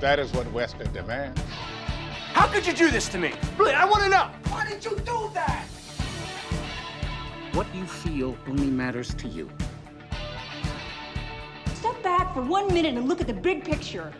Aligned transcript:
That 0.00 0.18
is 0.18 0.32
what 0.32 0.50
Western 0.50 0.90
demands. 0.94 1.38
How 2.32 2.46
could 2.46 2.66
you 2.66 2.72
do 2.72 2.90
this 2.90 3.06
to 3.10 3.18
me? 3.18 3.34
Really, 3.58 3.74
I 3.74 3.84
want 3.84 4.02
to 4.04 4.08
know. 4.08 4.30
Why 4.48 4.66
did 4.66 4.82
you 4.82 4.96
do 4.96 5.30
that? 5.34 5.66
What 7.52 7.66
you 7.74 7.84
feel 7.84 8.34
only 8.48 8.68
matters 8.68 9.12
to 9.14 9.28
you. 9.28 9.50
Step 11.74 12.02
back 12.02 12.32
for 12.32 12.40
one 12.40 12.72
minute 12.72 12.94
and 12.94 13.06
look 13.06 13.20
at 13.20 13.26
the 13.26 13.34
big 13.34 13.62
picture. 13.62 14.10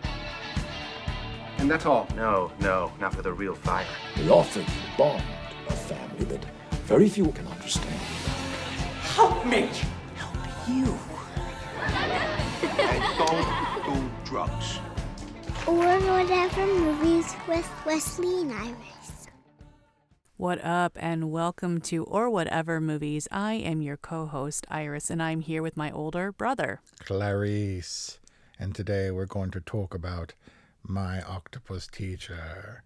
And 1.56 1.70
that's 1.70 1.86
all. 1.86 2.06
No, 2.14 2.52
no, 2.60 2.92
not 3.00 3.14
for 3.14 3.22
the 3.22 3.32
real 3.32 3.54
fire. 3.54 3.86
We 4.18 4.28
offer 4.28 4.60
you 4.60 4.66
a 4.66 4.98
bond, 4.98 5.22
a 5.68 5.72
family 5.72 6.24
that 6.26 6.44
very 6.84 7.08
few 7.08 7.32
can 7.32 7.46
understand. 7.46 8.00
Help 9.14 9.46
me. 9.46 9.70
Help 10.16 10.68
you. 10.68 10.98
I 12.62 13.84
don't 13.86 13.94
do 13.94 14.10
drugs. 14.24 14.80
Or 15.70 15.76
whatever 15.76 16.66
movies 16.66 17.32
with 17.46 17.70
Wesley 17.86 18.42
and 18.42 18.52
Iris. 18.52 19.28
What 20.36 20.64
up, 20.64 20.98
and 20.98 21.30
welcome 21.30 21.80
to 21.82 22.02
Or 22.06 22.28
Whatever 22.28 22.80
Movies. 22.80 23.28
I 23.30 23.54
am 23.54 23.80
your 23.80 23.96
co 23.96 24.26
host, 24.26 24.66
Iris, 24.68 25.10
and 25.10 25.22
I'm 25.22 25.42
here 25.42 25.62
with 25.62 25.76
my 25.76 25.92
older 25.92 26.32
brother. 26.32 26.80
Clarice. 27.04 28.18
And 28.58 28.74
today 28.74 29.12
we're 29.12 29.26
going 29.26 29.52
to 29.52 29.60
talk 29.60 29.94
about 29.94 30.34
My 30.82 31.22
Octopus 31.22 31.86
Teacher. 31.86 32.82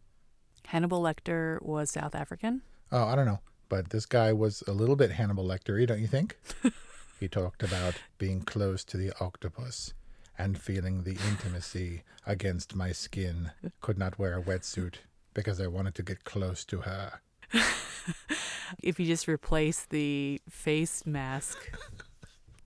Hannibal 0.67 1.01
Lecter 1.01 1.63
was 1.63 1.91
South 1.91 2.15
African. 2.15 2.61
Oh, 2.93 3.07
I 3.07 3.17
don't 3.17 3.25
know. 3.25 3.41
But 3.71 3.89
this 3.89 4.05
guy 4.05 4.35
was 4.35 4.63
a 4.67 4.73
little 4.73 4.97
bit 4.97 5.13
Hannibal 5.13 5.47
Lecter 5.47 5.87
don't 5.87 6.01
you 6.01 6.07
think? 6.07 6.37
he 7.19 7.29
talked 7.29 7.63
about 7.63 7.95
being 8.19 8.43
close 8.43 8.85
to 8.85 8.99
the 8.99 9.11
octopus 9.21 9.95
and 10.39 10.59
feeling 10.59 11.03
the 11.03 11.17
intimacy 11.29 12.03
against 12.27 12.75
my 12.75 12.93
skin. 12.93 13.53
Could 13.81 13.99
not 13.99 14.19
wear 14.19 14.39
a 14.39 14.43
wetsuit 14.43 14.95
because 15.33 15.61
I 15.61 15.67
wanted 15.67 15.95
to 15.97 16.03
get 16.03 16.25
close 16.25 16.65
to 16.67 16.83
her. 16.83 17.21
if 18.83 18.99
you 18.99 19.07
just 19.07 19.29
replace 19.29 19.85
the 19.87 20.41
face 20.49 21.07
mask 21.07 21.59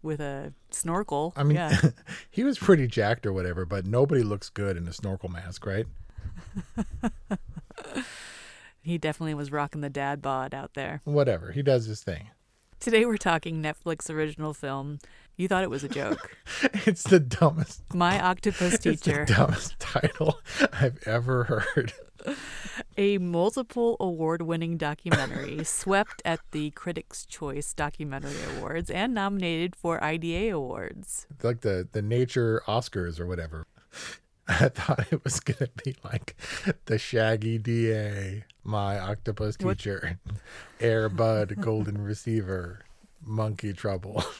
with 0.03 0.21
a 0.21 0.53
snorkel, 0.71 1.33
I 1.37 1.43
mean, 1.43 1.57
yeah. 1.57 1.81
he 2.31 2.45
was 2.45 2.59
pretty 2.59 2.87
jacked 2.87 3.27
or 3.27 3.33
whatever, 3.33 3.65
but 3.65 3.87
nobody 3.87 4.23
looks 4.23 4.49
good 4.49 4.77
in 4.77 4.87
a 4.87 4.93
snorkel 4.93 5.29
mask, 5.29 5.67
right? 5.67 5.87
he 8.81 8.99
definitely 8.99 9.35
was 9.35 9.51
rocking 9.53 9.81
the 9.81 9.91
dad 9.91 10.23
bod 10.23 10.55
out 10.55 10.75
there. 10.75 11.01
Whatever. 11.05 11.53
He 11.53 11.63
does 11.63 11.87
his 11.87 12.03
thing. 12.03 12.31
Today 12.81 13.05
we're 13.05 13.17
talking 13.17 13.61
Netflix 13.61 14.09
original 14.09 14.55
film. 14.55 15.01
You 15.37 15.49
thought 15.49 15.65
it 15.65 15.71
was 15.71 15.83
a 15.83 15.89
joke. 15.89 16.37
it's 16.87 17.03
the 17.03 17.19
dumbest. 17.19 17.83
My 17.93 18.21
Octopus 18.21 18.79
Teacher. 18.79 19.23
It's 19.23 19.31
the 19.31 19.37
dumbest 19.37 19.79
title 19.81 20.39
I've 20.73 20.99
ever 21.05 21.45
heard. 21.45 21.93
A 22.97 23.19
multiple 23.19 23.97
award 23.99 24.43
winning 24.43 24.77
documentary 24.77 25.65
swept 25.65 26.23
at 26.25 26.39
the 26.53 26.71
Critics' 26.71 27.27
Choice 27.27 27.75
Documentary 27.75 28.37
Awards 28.57 28.91
and 28.91 29.13
nominated 29.13 29.75
for 29.75 30.03
IDA 30.03 30.51
Awards. 30.51 31.27
Like 31.43 31.63
the, 31.63 31.89
the 31.91 32.03
Nature 32.03 32.63
Oscars 32.69 33.19
or 33.19 33.27
whatever. 33.27 33.67
I 34.61 34.69
thought 34.71 35.07
it 35.11 35.23
was 35.25 35.41
going 35.41 35.59
to 35.59 35.85
be 35.85 35.95
like 36.03 36.35
the 36.87 36.99
Shaggy 36.99 37.59
DA, 37.59 38.45
My 38.65 38.99
Octopus 38.99 39.57
Teacher, 39.57 40.19
Air 40.81 41.09
Bud 41.09 41.57
Golden 41.61 42.03
Receiver, 42.03 42.81
Monkey 43.25 43.73
Trouble. 43.73 44.25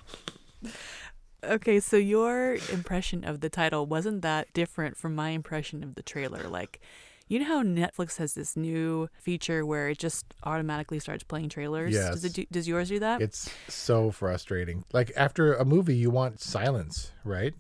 Okay, 1.45 1.79
so 1.79 1.97
your 1.97 2.57
impression 2.73 3.23
of 3.23 3.41
the 3.41 3.49
title 3.49 3.87
wasn't 3.87 4.23
that 4.23 4.53
different 4.55 4.97
from 4.97 5.15
my 5.15 5.31
impression 5.31 5.85
of 5.85 5.95
the 5.95 6.03
trailer. 6.03 6.49
Like, 6.49 6.81
you 7.29 7.39
know 7.39 7.45
how 7.45 7.63
Netflix 7.63 8.17
has 8.17 8.35
this 8.35 8.57
new 8.57 9.09
feature 9.21 9.65
where 9.65 9.89
it 9.89 9.99
just 9.99 10.27
automatically 10.43 10.99
starts 10.99 11.23
playing 11.23 11.51
trailers? 11.51 11.95
Yes. 11.95 12.11
Does, 12.11 12.25
it 12.25 12.33
do, 12.33 12.45
does 12.51 12.67
yours 12.67 12.89
do 12.89 12.99
that? 12.99 13.23
It's 13.23 13.49
so 13.69 14.11
frustrating. 14.11 14.85
Like 14.93 15.13
after 15.17 15.55
a 15.55 15.65
movie, 15.65 15.95
you 15.95 16.11
want 16.11 16.41
silence, 16.41 17.13
right? 17.25 17.55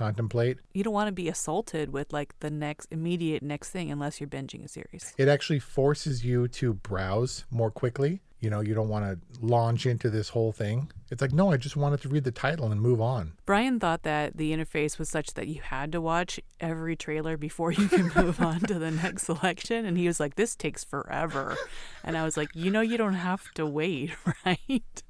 Contemplate. 0.00 0.56
You 0.72 0.82
don't 0.82 0.94
want 0.94 1.08
to 1.08 1.12
be 1.12 1.28
assaulted 1.28 1.92
with 1.92 2.10
like 2.10 2.34
the 2.40 2.48
next 2.48 2.86
immediate 2.90 3.42
next 3.42 3.68
thing 3.68 3.90
unless 3.90 4.18
you're 4.18 4.30
binging 4.30 4.64
a 4.64 4.68
series. 4.68 5.12
It 5.18 5.28
actually 5.28 5.58
forces 5.58 6.24
you 6.24 6.48
to 6.48 6.72
browse 6.72 7.44
more 7.50 7.70
quickly. 7.70 8.22
You 8.40 8.48
know, 8.48 8.60
you 8.62 8.72
don't 8.72 8.88
want 8.88 9.04
to 9.04 9.44
launch 9.44 9.84
into 9.84 10.08
this 10.08 10.30
whole 10.30 10.52
thing. 10.52 10.90
It's 11.10 11.20
like, 11.20 11.34
no, 11.34 11.52
I 11.52 11.58
just 11.58 11.76
wanted 11.76 12.00
to 12.00 12.08
read 12.08 12.24
the 12.24 12.30
title 12.30 12.72
and 12.72 12.80
move 12.80 12.98
on. 12.98 13.34
Brian 13.44 13.78
thought 13.78 14.02
that 14.04 14.38
the 14.38 14.52
interface 14.52 14.98
was 14.98 15.10
such 15.10 15.34
that 15.34 15.48
you 15.48 15.60
had 15.60 15.92
to 15.92 16.00
watch 16.00 16.40
every 16.60 16.96
trailer 16.96 17.36
before 17.36 17.70
you 17.70 17.86
can 17.86 18.10
move 18.16 18.40
on 18.50 18.60
to 18.60 18.78
the 18.78 18.90
next 18.90 19.24
selection. 19.24 19.84
And 19.84 19.98
he 19.98 20.06
was 20.06 20.18
like, 20.18 20.36
this 20.36 20.56
takes 20.56 20.82
forever. 20.82 21.58
And 22.02 22.16
I 22.16 22.24
was 22.24 22.38
like, 22.38 22.48
you 22.54 22.70
know, 22.70 22.80
you 22.80 22.96
don't 22.96 23.12
have 23.12 23.52
to 23.52 23.66
wait, 23.66 24.12
right? 24.46 25.02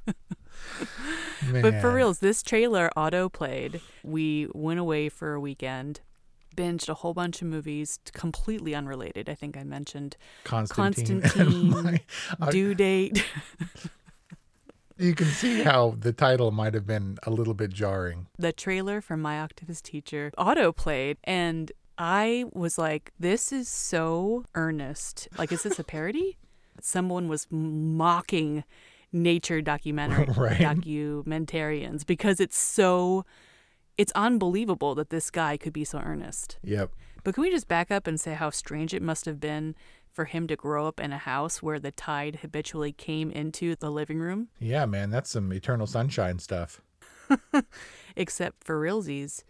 But 1.63 1.81
for 1.81 1.93
reals, 1.93 2.19
this 2.19 2.43
trailer 2.43 2.91
auto 2.97 3.29
played. 3.29 3.81
We 4.03 4.49
went 4.53 4.81
away 4.81 5.09
for 5.09 5.35
a 5.35 5.41
weekend 5.41 6.01
binged 6.57 6.89
a 6.89 6.95
whole 6.95 7.15
bunch 7.15 7.41
of 7.43 7.49
movies 7.49 7.99
completely 8.13 8.75
unrelated. 8.75 9.29
I 9.29 9.35
think 9.35 9.57
I 9.57 9.65
mentioned 9.65 10.17
Constantine, 10.45 11.23
Constantine 11.23 11.71
my, 12.39 12.51
Due 12.51 12.75
Date. 12.75 13.25
you 14.99 15.15
can 15.15 15.27
see 15.27 15.63
how 15.63 15.97
the 15.99 16.13
title 16.13 16.51
might 16.51 16.75
have 16.75 16.87
been 16.87 17.19
a 17.23 17.31
little 17.31 17.55
bit 17.55 17.71
jarring. 17.71 18.27
The 18.39 18.53
trailer 18.53 19.01
from 19.01 19.23
My 19.23 19.41
Octopus 19.41 19.81
Teacher 19.81 20.33
auto 20.37 20.73
played, 20.73 21.17
and 21.25 21.73
I 21.97 22.45
was 22.53 22.79
like, 22.79 23.13
this 23.19 23.53
is 23.53 23.69
so 23.69 24.45
earnest. 24.55 25.29
Like, 25.39 25.53
is 25.53 25.63
this 25.63 25.79
a 25.79 25.85
parody? 25.85 26.39
Someone 26.81 27.29
was 27.29 27.47
mocking 27.51 28.65
nature 29.13 29.61
documentary 29.61 30.25
right. 30.37 30.59
documentarians 30.59 32.07
because 32.07 32.41
it's 32.41 32.59
so 32.59 33.25
it's 33.99 34.13
unbelievable 34.13 34.95
that 34.95 35.11
this 35.11 35.31
guy 35.31 35.57
could 35.57 35.73
be 35.73 35.85
so 35.85 35.99
earnest. 35.99 36.59
Yep. 36.63 36.91
But 37.23 37.35
can 37.35 37.43
we 37.43 37.51
just 37.51 37.69
back 37.69 37.91
up 37.91 38.07
and 38.07 38.19
say 38.19 38.33
how 38.35 38.49
strange 38.51 38.95
it 38.95 39.03
must 39.03 39.27
have 39.27 39.39
been 39.41 39.75
for 40.11 40.25
him 40.25 40.47
to 40.47 40.57
grow 40.57 40.87
up 40.87 40.99
in 40.99 41.13
a 41.13 41.19
house 41.19 41.63
where 41.63 41.79
the 41.79 41.91
tide 41.91 42.41
habitually 42.43 42.93
came 42.93 43.31
into 43.31 43.77
the 43.77 43.91
living 43.91 44.19
room? 44.19 44.49
Yeah, 44.59 44.87
man, 44.87 45.11
that's 45.11 45.31
some 45.31 45.53
eternal 45.53 45.87
sunshine 45.87 46.39
stuff. 46.39 46.81
Except 48.17 48.65
for 48.65 48.81
realsies. 48.81 49.45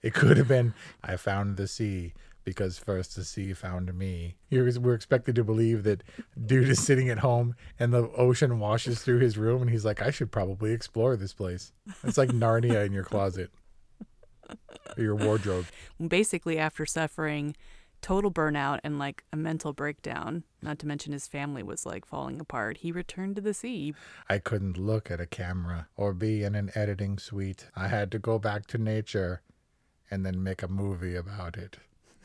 It 0.00 0.14
could 0.14 0.36
have 0.36 0.48
been 0.48 0.74
I 1.02 1.16
found 1.16 1.56
the 1.56 1.66
sea 1.66 2.14
because 2.48 2.78
first 2.78 3.14
the 3.14 3.24
sea 3.24 3.52
found 3.52 3.92
me. 3.94 4.36
You're, 4.48 4.70
we're 4.80 4.94
expected 4.94 5.34
to 5.36 5.44
believe 5.44 5.84
that 5.84 6.02
dude 6.46 6.68
is 6.68 6.82
sitting 6.82 7.08
at 7.08 7.18
home 7.18 7.54
and 7.78 7.92
the 7.92 8.08
ocean 8.12 8.58
washes 8.58 9.02
through 9.02 9.18
his 9.18 9.36
room 9.36 9.62
and 9.62 9.70
he's 9.70 9.84
like, 9.84 10.02
I 10.02 10.10
should 10.10 10.32
probably 10.32 10.72
explore 10.72 11.16
this 11.16 11.34
place. 11.34 11.72
It's 12.04 12.18
like 12.18 12.30
Narnia 12.30 12.86
in 12.86 12.92
your 12.92 13.04
closet 13.04 13.50
your 14.96 15.14
wardrobe. 15.14 15.66
Basically, 16.06 16.58
after 16.58 16.86
suffering 16.86 17.54
total 18.00 18.30
burnout 18.30 18.78
and 18.84 18.98
like 18.98 19.24
a 19.32 19.36
mental 19.36 19.72
breakdown, 19.72 20.44
not 20.62 20.78
to 20.78 20.86
mention 20.86 21.12
his 21.12 21.26
family 21.26 21.62
was 21.62 21.84
like 21.84 22.06
falling 22.06 22.40
apart, 22.40 22.78
he 22.78 22.92
returned 22.92 23.36
to 23.36 23.42
the 23.42 23.54
sea. 23.54 23.94
I 24.28 24.38
couldn't 24.38 24.78
look 24.78 25.10
at 25.10 25.20
a 25.20 25.26
camera 25.26 25.88
or 25.96 26.14
be 26.14 26.42
in 26.42 26.54
an 26.54 26.70
editing 26.74 27.18
suite. 27.18 27.66
I 27.76 27.88
had 27.88 28.10
to 28.12 28.18
go 28.18 28.38
back 28.38 28.66
to 28.68 28.78
nature 28.78 29.42
and 30.10 30.24
then 30.24 30.42
make 30.42 30.62
a 30.62 30.68
movie 30.68 31.16
about 31.16 31.56
it. 31.56 31.78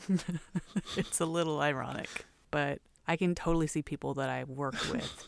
it's 0.98 1.20
a 1.20 1.26
little 1.26 1.62
ironic, 1.62 2.26
but 2.52 2.80
I 3.08 3.16
can 3.16 3.36
totally 3.36 3.68
see 3.68 3.82
people 3.82 4.14
that 4.16 4.30
I 4.30 4.44
work 4.44 4.74
worked 4.74 4.90
with 4.90 5.28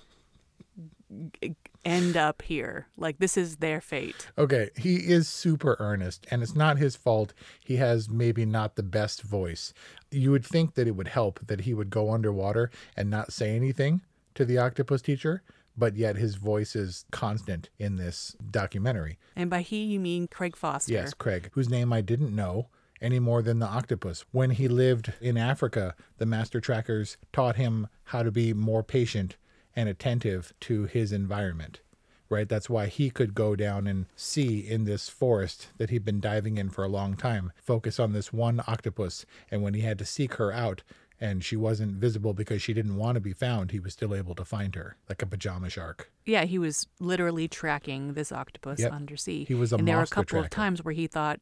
end 1.84 2.18
up 2.18 2.42
here. 2.42 2.88
Like 2.98 3.20
this 3.20 3.38
is 3.38 3.58
their 3.58 3.80
fate. 3.80 4.28
Okay, 4.38 4.70
he 4.76 4.96
is 4.96 5.28
super 5.28 5.78
earnest, 5.80 6.26
and 6.32 6.42
it's 6.42 6.56
not 6.56 6.78
his 6.78 6.96
fault. 6.96 7.34
He 7.64 7.78
has 7.78 8.10
maybe 8.10 8.46
not 8.46 8.76
the 8.76 8.84
best 8.84 9.22
voice. 9.22 9.74
You 10.12 10.32
would 10.32 10.46
think 10.46 10.76
that 10.76 10.88
it 10.88 10.96
would 10.96 11.10
help 11.10 11.40
that 11.48 11.62
he 11.62 11.74
would 11.74 11.90
go 11.90 12.12
underwater 12.12 12.72
and 12.98 13.10
not 13.10 13.32
say 13.32 13.56
anything 13.56 14.02
to 14.34 14.46
the 14.46 14.58
octopus 14.58 15.02
teacher, 15.02 15.44
but 15.78 15.96
yet 15.96 16.16
his 16.18 16.36
voice 16.36 16.76
is 16.76 17.06
constant 17.12 17.70
in 17.78 17.98
this 17.98 18.36
documentary. 18.52 19.20
And 19.36 19.50
by 19.50 19.62
he, 19.62 19.84
you 19.84 20.00
mean 20.00 20.28
Craig 20.28 20.56
Foster. 20.56 20.92
Yes, 20.92 21.14
Craig, 21.14 21.50
whose 21.54 21.70
name 21.70 21.94
I 21.94 22.02
didn't 22.02 22.36
know 22.36 22.68
any 23.02 23.20
more 23.20 23.42
than 23.42 23.60
the 23.60 23.68
octopus. 23.68 24.26
When 24.32 24.52
he 24.52 24.68
lived 24.68 25.14
in 25.22 25.38
Africa, 25.38 25.96
the 26.18 26.26
master 26.26 26.60
trackers 26.62 27.18
taught 27.34 27.56
him 27.56 27.88
how 28.06 28.24
to 28.24 28.32
be 28.32 28.54
more 28.54 28.84
patient 28.84 29.36
and 29.76 29.90
attentive 29.90 30.54
to 30.62 30.86
his 30.86 31.12
environment. 31.12 31.82
Right? 32.28 32.50
That's 32.50 32.70
why 32.70 32.88
he 32.88 33.12
could 33.12 33.36
go 33.36 33.56
down 33.56 33.86
and 33.86 34.08
see 34.16 34.60
in 34.60 34.86
this 34.86 35.10
forest 35.10 35.68
that 35.78 35.92
he'd 35.92 36.04
been 36.04 36.20
diving 36.20 36.58
in 36.58 36.70
for 36.72 36.84
a 36.84 36.90
long 36.90 37.16
time, 37.16 37.52
focus 37.62 38.00
on 38.00 38.14
this 38.14 38.34
one 38.34 38.62
octopus. 38.66 39.28
And 39.52 39.62
when 39.62 39.76
he 39.76 39.82
had 39.82 40.00
to 40.00 40.06
seek 40.06 40.36
her 40.36 40.52
out, 40.52 40.82
and 41.22 41.44
she 41.46 41.56
wasn't 41.56 41.94
visible 41.94 42.34
because 42.34 42.62
she 42.62 42.74
didn't 42.74 42.98
want 42.98 43.16
to 43.16 43.22
be 43.22 43.32
found, 43.32 43.72
he 43.72 43.80
was 43.80 43.94
still 43.94 44.14
able 44.14 44.36
to 44.36 44.44
find 44.44 44.76
her, 44.76 44.98
like 45.08 45.22
a 45.22 45.26
pajama 45.26 45.70
shark. 45.70 46.12
Yeah, 46.26 46.44
he 46.46 46.58
was 46.58 46.88
literally 47.00 47.48
tracking 47.48 48.14
this 48.16 48.32
octopus 48.32 48.80
Yep. 48.80 48.92
undersea. 48.92 49.46
He 49.46 49.54
was 49.54 49.72
a 49.72 49.78
and 49.78 49.88
there 49.88 49.96
were 49.98 50.04
a 50.04 50.08
couple 50.08 50.40
of 50.40 50.50
times 50.50 50.84
where 50.84 50.94
he 50.94 51.08
thought 51.08 51.40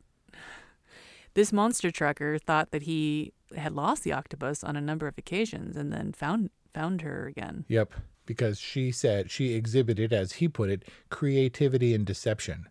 this 1.34 1.52
monster 1.52 1.92
trucker 1.92 2.38
thought 2.38 2.72
that 2.72 2.84
he 2.84 3.34
had 3.56 3.74
lost 3.74 4.04
the 4.04 4.14
octopus 4.14 4.64
on 4.64 4.76
a 4.76 4.82
number 4.82 5.08
of 5.08 5.18
occasions 5.18 5.76
and 5.76 5.92
then 5.92 6.14
found 6.14 6.50
found 6.74 7.02
her 7.02 7.28
again. 7.28 7.66
Yep. 7.68 7.94
Because 8.26 8.60
she 8.60 8.92
said 8.92 9.30
she 9.30 9.54
exhibited, 9.54 10.14
as 10.14 10.34
he 10.34 10.48
put 10.48 10.70
it, 10.70 10.84
creativity 11.10 11.94
and 11.94 12.06
deception. 12.06 12.68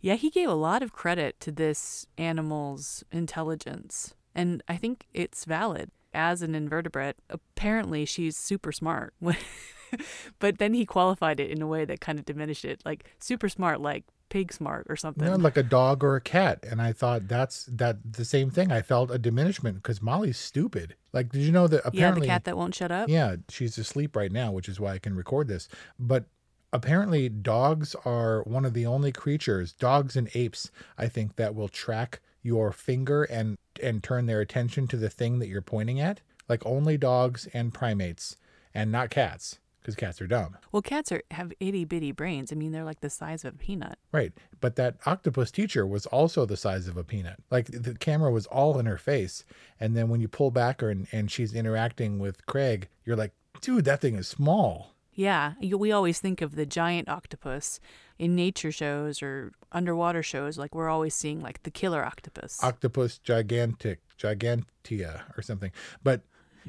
Yeah, 0.00 0.14
he 0.14 0.30
gave 0.30 0.48
a 0.48 0.54
lot 0.54 0.82
of 0.82 0.92
credit 0.92 1.38
to 1.40 1.52
this 1.52 2.06
animal's 2.16 3.04
intelligence, 3.12 4.14
and 4.34 4.62
I 4.68 4.76
think 4.76 5.06
it's 5.12 5.44
valid. 5.44 5.90
As 6.12 6.42
an 6.42 6.54
invertebrate, 6.54 7.16
apparently 7.28 8.04
she's 8.04 8.36
super 8.36 8.70
smart. 8.70 9.14
but 10.38 10.58
then 10.58 10.74
he 10.74 10.86
qualified 10.86 11.40
it 11.40 11.50
in 11.50 11.60
a 11.60 11.66
way 11.66 11.84
that 11.84 12.00
kind 12.00 12.18
of 12.18 12.24
diminished 12.24 12.64
it, 12.64 12.80
like 12.84 13.10
super 13.18 13.48
smart, 13.48 13.80
like 13.80 14.04
pig 14.28 14.52
smart 14.52 14.86
or 14.88 14.96
something. 14.96 15.24
You 15.24 15.30
know, 15.30 15.36
like 15.36 15.56
a 15.56 15.62
dog 15.62 16.02
or 16.02 16.16
a 16.16 16.20
cat. 16.20 16.64
And 16.68 16.80
I 16.82 16.92
thought 16.92 17.28
that's 17.28 17.64
that 17.66 18.12
the 18.12 18.24
same 18.24 18.50
thing. 18.50 18.72
I 18.72 18.82
felt 18.82 19.10
a 19.10 19.18
diminishment 19.18 19.76
because 19.76 20.02
Molly's 20.02 20.38
stupid. 20.38 20.94
Like, 21.12 21.30
did 21.30 21.42
you 21.42 21.52
know 21.52 21.68
that 21.68 21.82
apparently 21.84 22.26
yeah, 22.26 22.34
the 22.34 22.36
cat 22.38 22.44
that 22.44 22.56
won't 22.56 22.74
shut 22.74 22.90
up. 22.90 23.08
Yeah, 23.08 23.36
she's 23.48 23.78
asleep 23.78 24.16
right 24.16 24.32
now, 24.32 24.50
which 24.50 24.68
is 24.68 24.80
why 24.80 24.92
I 24.92 24.98
can 24.98 25.14
record 25.14 25.48
this. 25.48 25.68
But 25.98 26.24
apparently, 26.72 27.28
dogs 27.28 27.94
are 28.04 28.42
one 28.42 28.64
of 28.64 28.74
the 28.74 28.86
only 28.86 29.12
creatures, 29.12 29.72
dogs 29.72 30.16
and 30.16 30.28
apes, 30.34 30.70
I 30.98 31.08
think, 31.08 31.36
that 31.36 31.54
will 31.54 31.68
track 31.68 32.20
your 32.42 32.72
finger 32.72 33.24
and 33.24 33.56
and 33.82 34.02
turn 34.02 34.26
their 34.26 34.40
attention 34.40 34.86
to 34.88 34.96
the 34.96 35.10
thing 35.10 35.38
that 35.38 35.48
you're 35.48 35.62
pointing 35.62 36.00
at. 36.00 36.20
Like 36.48 36.64
only 36.66 36.98
dogs 36.98 37.48
and 37.54 37.72
primates, 37.72 38.36
and 38.74 38.92
not 38.92 39.08
cats, 39.08 39.60
because 39.84 39.94
cats 39.94 40.22
are 40.22 40.26
dumb. 40.26 40.56
Well, 40.72 40.80
cats 40.80 41.12
are 41.12 41.22
have 41.30 41.52
itty 41.60 41.84
bitty 41.84 42.10
brains. 42.10 42.50
I 42.50 42.54
mean, 42.54 42.72
they're 42.72 42.84
like 42.84 43.00
the 43.00 43.10
size 43.10 43.44
of 43.44 43.54
a 43.54 43.58
peanut. 43.58 43.98
Right. 44.12 44.32
But 44.60 44.76
that 44.76 44.96
octopus 45.04 45.50
teacher 45.50 45.86
was 45.86 46.06
also 46.06 46.46
the 46.46 46.56
size 46.56 46.88
of 46.88 46.96
a 46.96 47.04
peanut. 47.04 47.36
Like 47.50 47.66
the 47.66 47.94
camera 47.94 48.32
was 48.32 48.46
all 48.46 48.78
in 48.78 48.86
her 48.86 48.96
face. 48.96 49.44
And 49.78 49.94
then 49.94 50.08
when 50.08 50.22
you 50.22 50.28
pull 50.28 50.50
back 50.50 50.80
her 50.80 50.88
and, 50.88 51.06
and 51.12 51.30
she's 51.30 51.52
interacting 51.52 52.18
with 52.18 52.46
Craig, 52.46 52.88
you're 53.04 53.16
like, 53.16 53.32
dude, 53.60 53.84
that 53.84 54.00
thing 54.00 54.14
is 54.14 54.26
small. 54.26 54.94
Yeah, 55.12 55.52
we 55.60 55.92
always 55.92 56.18
think 56.18 56.40
of 56.40 56.56
the 56.56 56.66
giant 56.66 57.08
octopus 57.08 57.78
in 58.18 58.34
nature 58.34 58.72
shows 58.72 59.22
or 59.22 59.52
underwater 59.70 60.22
shows. 60.22 60.56
Like 60.58 60.74
we're 60.74 60.88
always 60.88 61.14
seeing 61.14 61.40
like 61.40 61.62
the 61.62 61.70
killer 61.70 62.04
octopus. 62.04 62.58
Octopus 62.62 63.18
gigantic, 63.18 64.00
gigantea 64.18 65.20
or 65.36 65.42
something. 65.42 65.70
But 66.02 66.22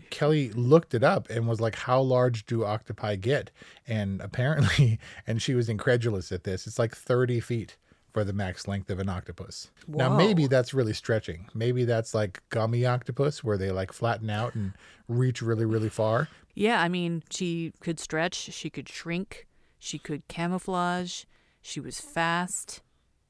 Kelly 0.10 0.52
looked 0.52 0.94
it 0.94 1.04
up 1.04 1.30
and 1.30 1.48
was 1.48 1.62
like, 1.62 1.76
how 1.76 2.02
large 2.02 2.46
do 2.46 2.66
octopi 2.66 3.16
get? 3.16 3.52
And 3.88 4.22
apparently, 4.22 5.00
and 5.28 5.42
she 5.42 5.54
was 5.54 5.70
incredulous 5.70 6.32
at 6.32 6.44
this, 6.44 6.68
it's 6.68 6.80
like 6.80 6.96
30 6.96 7.40
feet 7.40 7.78
for 8.14 8.24
the 8.24 8.34
max 8.34 8.68
length 8.68 8.90
of 8.90 9.00
an 9.00 9.10
octopus. 9.10 9.72
Now, 9.88 10.16
maybe 10.16 10.48
that's 10.48 10.74
really 10.74 10.94
stretching. 10.94 11.50
Maybe 11.54 11.84
that's 11.84 12.14
like 12.14 12.42
gummy 12.50 12.86
octopus 12.86 13.44
where 13.44 13.58
they 13.58 13.72
like 13.72 13.92
flatten 13.92 14.30
out 14.30 14.56
and 14.56 14.72
reach 15.10 15.42
really, 15.42 15.66
really 15.66 15.90
far. 15.90 16.30
yeah, 16.54 16.82
I 16.82 16.88
mean, 16.88 17.24
she 17.30 17.74
could 17.82 18.00
stretch, 18.00 18.36
she 18.36 18.70
could 18.70 18.88
shrink, 18.88 19.48
she 19.80 20.00
could 20.00 20.28
camouflage. 20.28 21.26
She 21.62 21.80
was 21.80 22.00
fast. 22.00 22.82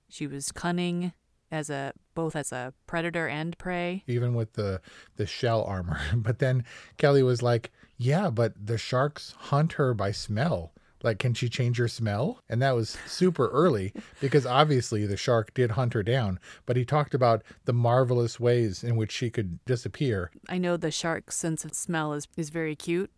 She 0.10 0.28
was 0.28 0.52
cunning 0.52 1.14
as 1.56 1.70
a 1.70 1.94
both 2.14 2.36
as 2.36 2.52
a 2.52 2.74
predator 2.88 3.28
and 3.28 3.58
prey. 3.58 4.04
even 4.08 4.34
with 4.36 4.54
the 4.54 4.82
the 5.16 5.26
shell 5.26 5.64
armor. 5.64 6.00
But 6.16 6.40
then 6.40 6.64
Kelly 6.98 7.24
was 7.24 7.42
like, 7.42 7.72
"Yeah, 7.98 8.30
but 8.30 8.54
the 8.64 8.78
sharks 8.78 9.34
hunt 9.50 9.74
her 9.74 9.94
by 9.94 10.12
smell. 10.12 10.72
Like, 11.04 11.20
can 11.20 11.34
she 11.36 11.50
change 11.50 11.78
her 11.78 11.88
smell?" 11.88 12.40
And 12.50 12.62
that 12.62 12.76
was 12.76 12.98
super 13.06 13.48
early 13.50 13.94
because 14.20 14.46
obviously 14.46 15.06
the 15.06 15.18
shark 15.18 15.54
did 15.54 15.72
hunt 15.72 15.94
her 15.94 16.04
down. 16.04 16.40
But 16.66 16.78
he 16.78 16.86
talked 16.86 17.14
about 17.14 17.44
the 17.66 17.74
marvelous 17.74 18.40
ways 18.40 18.84
in 18.84 18.96
which 18.96 19.12
she 19.12 19.30
could 19.30 19.64
disappear. 19.66 20.32
I 20.50 20.58
know 20.58 20.78
the 20.78 20.92
shark's 20.92 21.36
sense 21.36 21.64
of 21.66 21.74
smell 21.76 22.14
is, 22.14 22.28
is 22.36 22.50
very 22.50 22.76
cute, 22.76 23.12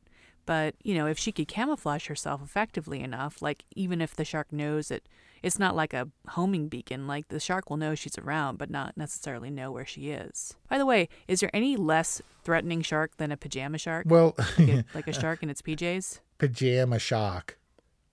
but 0.47 0.73
you 0.81 0.95
know, 0.95 1.05
if 1.05 1.19
she 1.19 1.31
could 1.31 1.47
camouflage 1.47 2.07
herself 2.07 2.41
effectively 2.43 3.01
enough, 3.01 3.39
like 3.43 3.65
even 3.75 4.01
if 4.01 4.15
the 4.15 4.25
shark 4.25 4.51
knows 4.51 4.89
it, 4.89 5.07
it's 5.43 5.59
not 5.59 5.75
like 5.75 5.93
a 5.93 6.09
homing 6.29 6.69
beacon. 6.69 7.05
Like 7.05 7.27
the 7.27 7.39
shark 7.39 7.69
will 7.69 7.77
know 7.77 7.93
she's 7.93 8.17
around, 8.17 8.57
but 8.57 8.71
not 8.71 8.97
necessarily 8.97 9.51
know 9.51 9.71
where 9.71 9.85
she 9.85 10.09
is. 10.09 10.55
By 10.67 10.79
the 10.79 10.85
way, 10.87 11.09
is 11.27 11.41
there 11.41 11.51
any 11.53 11.75
less 11.75 12.23
threatening 12.43 12.81
shark 12.81 13.17
than 13.17 13.31
a 13.31 13.37
pajama 13.37 13.77
shark? 13.77 14.07
Well, 14.09 14.33
like 14.57 14.69
a, 14.69 14.85
like 14.95 15.07
a 15.07 15.13
shark 15.13 15.43
in 15.43 15.51
its 15.51 15.61
PJs? 15.61 16.21
pajama 16.37 16.99
shark. 16.99 17.59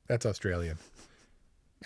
That's 0.06 0.26
Australian. 0.26 0.78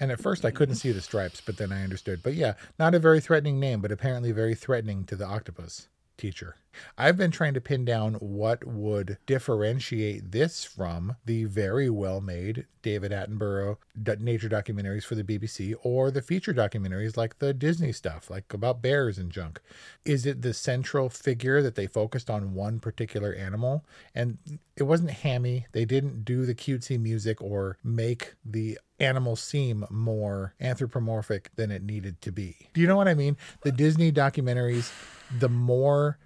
And 0.01 0.13
at 0.13 0.21
first 0.21 0.45
I 0.45 0.51
couldn't 0.51 0.77
see 0.77 0.93
the 0.93 1.01
stripes, 1.01 1.41
but 1.45 1.57
then 1.57 1.73
I 1.73 1.83
understood. 1.83 2.23
But 2.23 2.35
yeah, 2.35 2.55
not 2.79 2.95
a 2.95 2.99
very 2.99 3.21
threatening 3.21 3.59
name, 3.59 3.81
but 3.81 3.93
apparently 3.93 4.33
very 4.33 4.55
threatening 4.55 5.05
to 5.05 5.17
the 5.17 5.27
octopus 5.27 5.89
teacher. 6.19 6.57
I've 6.97 7.17
been 7.17 7.31
trying 7.31 7.55
to 7.55 7.61
pin 7.61 7.85
down 7.85 8.15
what 8.15 8.67
would 8.67 9.19
differentiate 9.27 10.31
this 10.31 10.65
from 10.65 11.17
the 11.25 11.45
very 11.45 11.89
well 11.89 12.21
made 12.21 12.67
David 12.83 13.11
Attenborough 13.11 13.79
nature 14.21 14.49
documentaries 14.49 15.05
for 15.05 15.15
the 15.15 15.25
BBC 15.25 15.75
or 15.83 16.11
the 16.11 16.23
feature 16.23 16.55
documentaries 16.55 17.17
like 17.17 17.39
the 17.39 17.53
Disney 17.53 17.93
stuff, 17.93 18.31
like 18.31 18.53
about 18.53 18.83
bears 18.83 19.19
and 19.19 19.31
junk. 19.31 19.61
Is 20.05 20.27
it 20.27 20.43
the 20.43 20.55
central 20.55 21.09
figure 21.09 21.63
that 21.63 21.75
they 21.75 21.87
focused 21.87 22.31
on 22.31 22.55
one 22.55 22.79
particular 22.81 23.35
animal? 23.35 23.85
And 24.15 24.39
it 24.77 24.85
wasn't 24.85 25.11
hammy. 25.11 25.67
They 25.73 25.85
didn't 25.85 26.25
do 26.25 26.47
the 26.47 26.55
cutesy 26.55 27.01
music 27.01 27.43
or 27.43 27.79
make 27.83 28.35
the 28.45 28.79
animal 29.01 29.37
seem 29.37 29.85
more 29.91 30.55
anthropomorphic 30.61 31.51
than 31.57 31.71
it 31.71 31.83
needed 31.83 32.21
to 32.23 32.33
be. 32.33 32.57
Do 32.75 32.81
you 32.81 32.87
know 32.87 32.97
what 32.97 33.09
I 33.09 33.15
mean? 33.15 33.37
The 33.63 33.73
Disney 33.73 34.13
documentaries, 34.13 34.93
the 35.39 35.49
more 35.49 36.19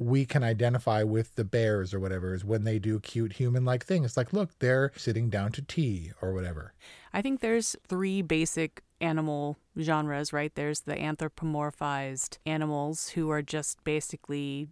we 0.00 0.24
can 0.24 0.42
identify 0.42 1.02
with 1.02 1.34
the 1.34 1.44
bears 1.44 1.92
or 1.92 2.00
whatever 2.00 2.34
is 2.34 2.42
when 2.44 2.64
they 2.64 2.78
do 2.78 2.98
cute 2.98 3.34
human 3.34 3.66
like 3.66 3.84
things. 3.84 4.16
Like, 4.16 4.32
look, 4.32 4.58
they're 4.58 4.92
sitting 4.96 5.28
down 5.28 5.52
to 5.52 5.62
tea 5.62 6.12
or 6.22 6.32
whatever. 6.32 6.72
I 7.12 7.20
think 7.20 7.40
there's 7.40 7.76
three 7.86 8.22
basic 8.22 8.82
animal 9.00 9.58
genres, 9.78 10.32
right? 10.32 10.54
There's 10.54 10.80
the 10.80 10.94
anthropomorphized 10.94 12.38
animals 12.46 13.10
who 13.10 13.30
are 13.30 13.42
just 13.42 13.84
basically 13.84 14.68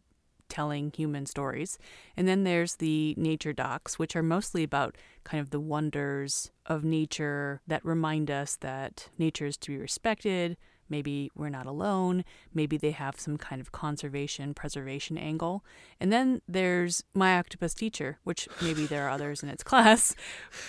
telling 0.48 0.92
human 0.94 1.26
stories. 1.26 1.78
And 2.16 2.26
then 2.26 2.44
there's 2.44 2.76
the 2.76 3.14
nature 3.16 3.52
docs, 3.52 3.98
which 3.98 4.16
are 4.16 4.22
mostly 4.22 4.62
about 4.62 4.96
kind 5.24 5.40
of 5.40 5.50
the 5.50 5.60
wonders 5.60 6.50
of 6.66 6.84
nature 6.84 7.60
that 7.66 7.84
remind 7.84 8.30
us 8.30 8.56
that 8.56 9.08
nature 9.18 9.46
is 9.46 9.56
to 9.58 9.70
be 9.70 9.78
respected. 9.78 10.56
Maybe 10.88 11.30
we're 11.34 11.50
not 11.50 11.66
alone. 11.66 12.24
Maybe 12.54 12.76
they 12.76 12.92
have 12.92 13.20
some 13.20 13.36
kind 13.36 13.60
of 13.60 13.72
conservation, 13.72 14.54
preservation 14.54 15.18
angle. 15.18 15.64
And 16.00 16.12
then 16.12 16.40
there's 16.48 17.04
My 17.14 17.38
Octopus 17.38 17.74
Teacher, 17.74 18.18
which 18.24 18.48
maybe 18.62 18.86
there 18.86 19.06
are 19.06 19.10
others 19.10 19.42
in 19.42 19.48
its 19.48 19.62
class, 19.64 20.14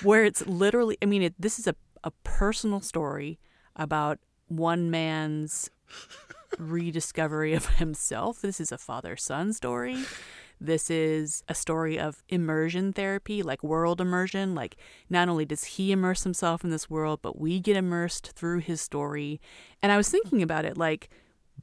where 0.04 0.26
it's 0.26 0.46
literally, 0.46 0.98
I 1.02 1.06
mean, 1.06 1.24
it, 1.24 1.36
this 1.40 1.60
is 1.60 1.68
a, 1.68 1.76
a 2.04 2.12
personal 2.24 2.82
story 2.82 3.40
about 3.76 4.20
one 4.48 4.92
man's 4.92 5.70
rediscovery 6.58 7.54
of 7.54 7.66
himself. 7.78 8.42
This 8.42 8.60
is 8.60 8.72
a 8.72 8.78
father 8.78 9.16
son 9.18 9.54
story. 9.54 10.04
This 10.62 10.90
is 10.90 11.42
a 11.48 11.56
story 11.56 11.98
of 11.98 12.22
immersion 12.28 12.92
therapy, 12.92 13.42
like 13.42 13.64
world 13.64 14.02
immersion. 14.02 14.56
Like, 14.56 14.76
not 15.10 15.30
only 15.30 15.46
does 15.46 15.64
he 15.64 15.92
immerse 15.92 16.24
himself 16.24 16.64
in 16.66 16.70
this 16.70 16.90
world, 16.90 17.20
but 17.22 17.40
we 17.40 17.60
get 17.62 17.78
immersed 17.78 18.34
through 18.34 18.60
his 18.60 18.82
story. 18.82 19.40
And 19.82 19.92
I 19.92 19.98
was 19.98 20.10
thinking 20.10 20.42
about 20.42 20.66
it 20.66 20.78
like, 20.78 21.10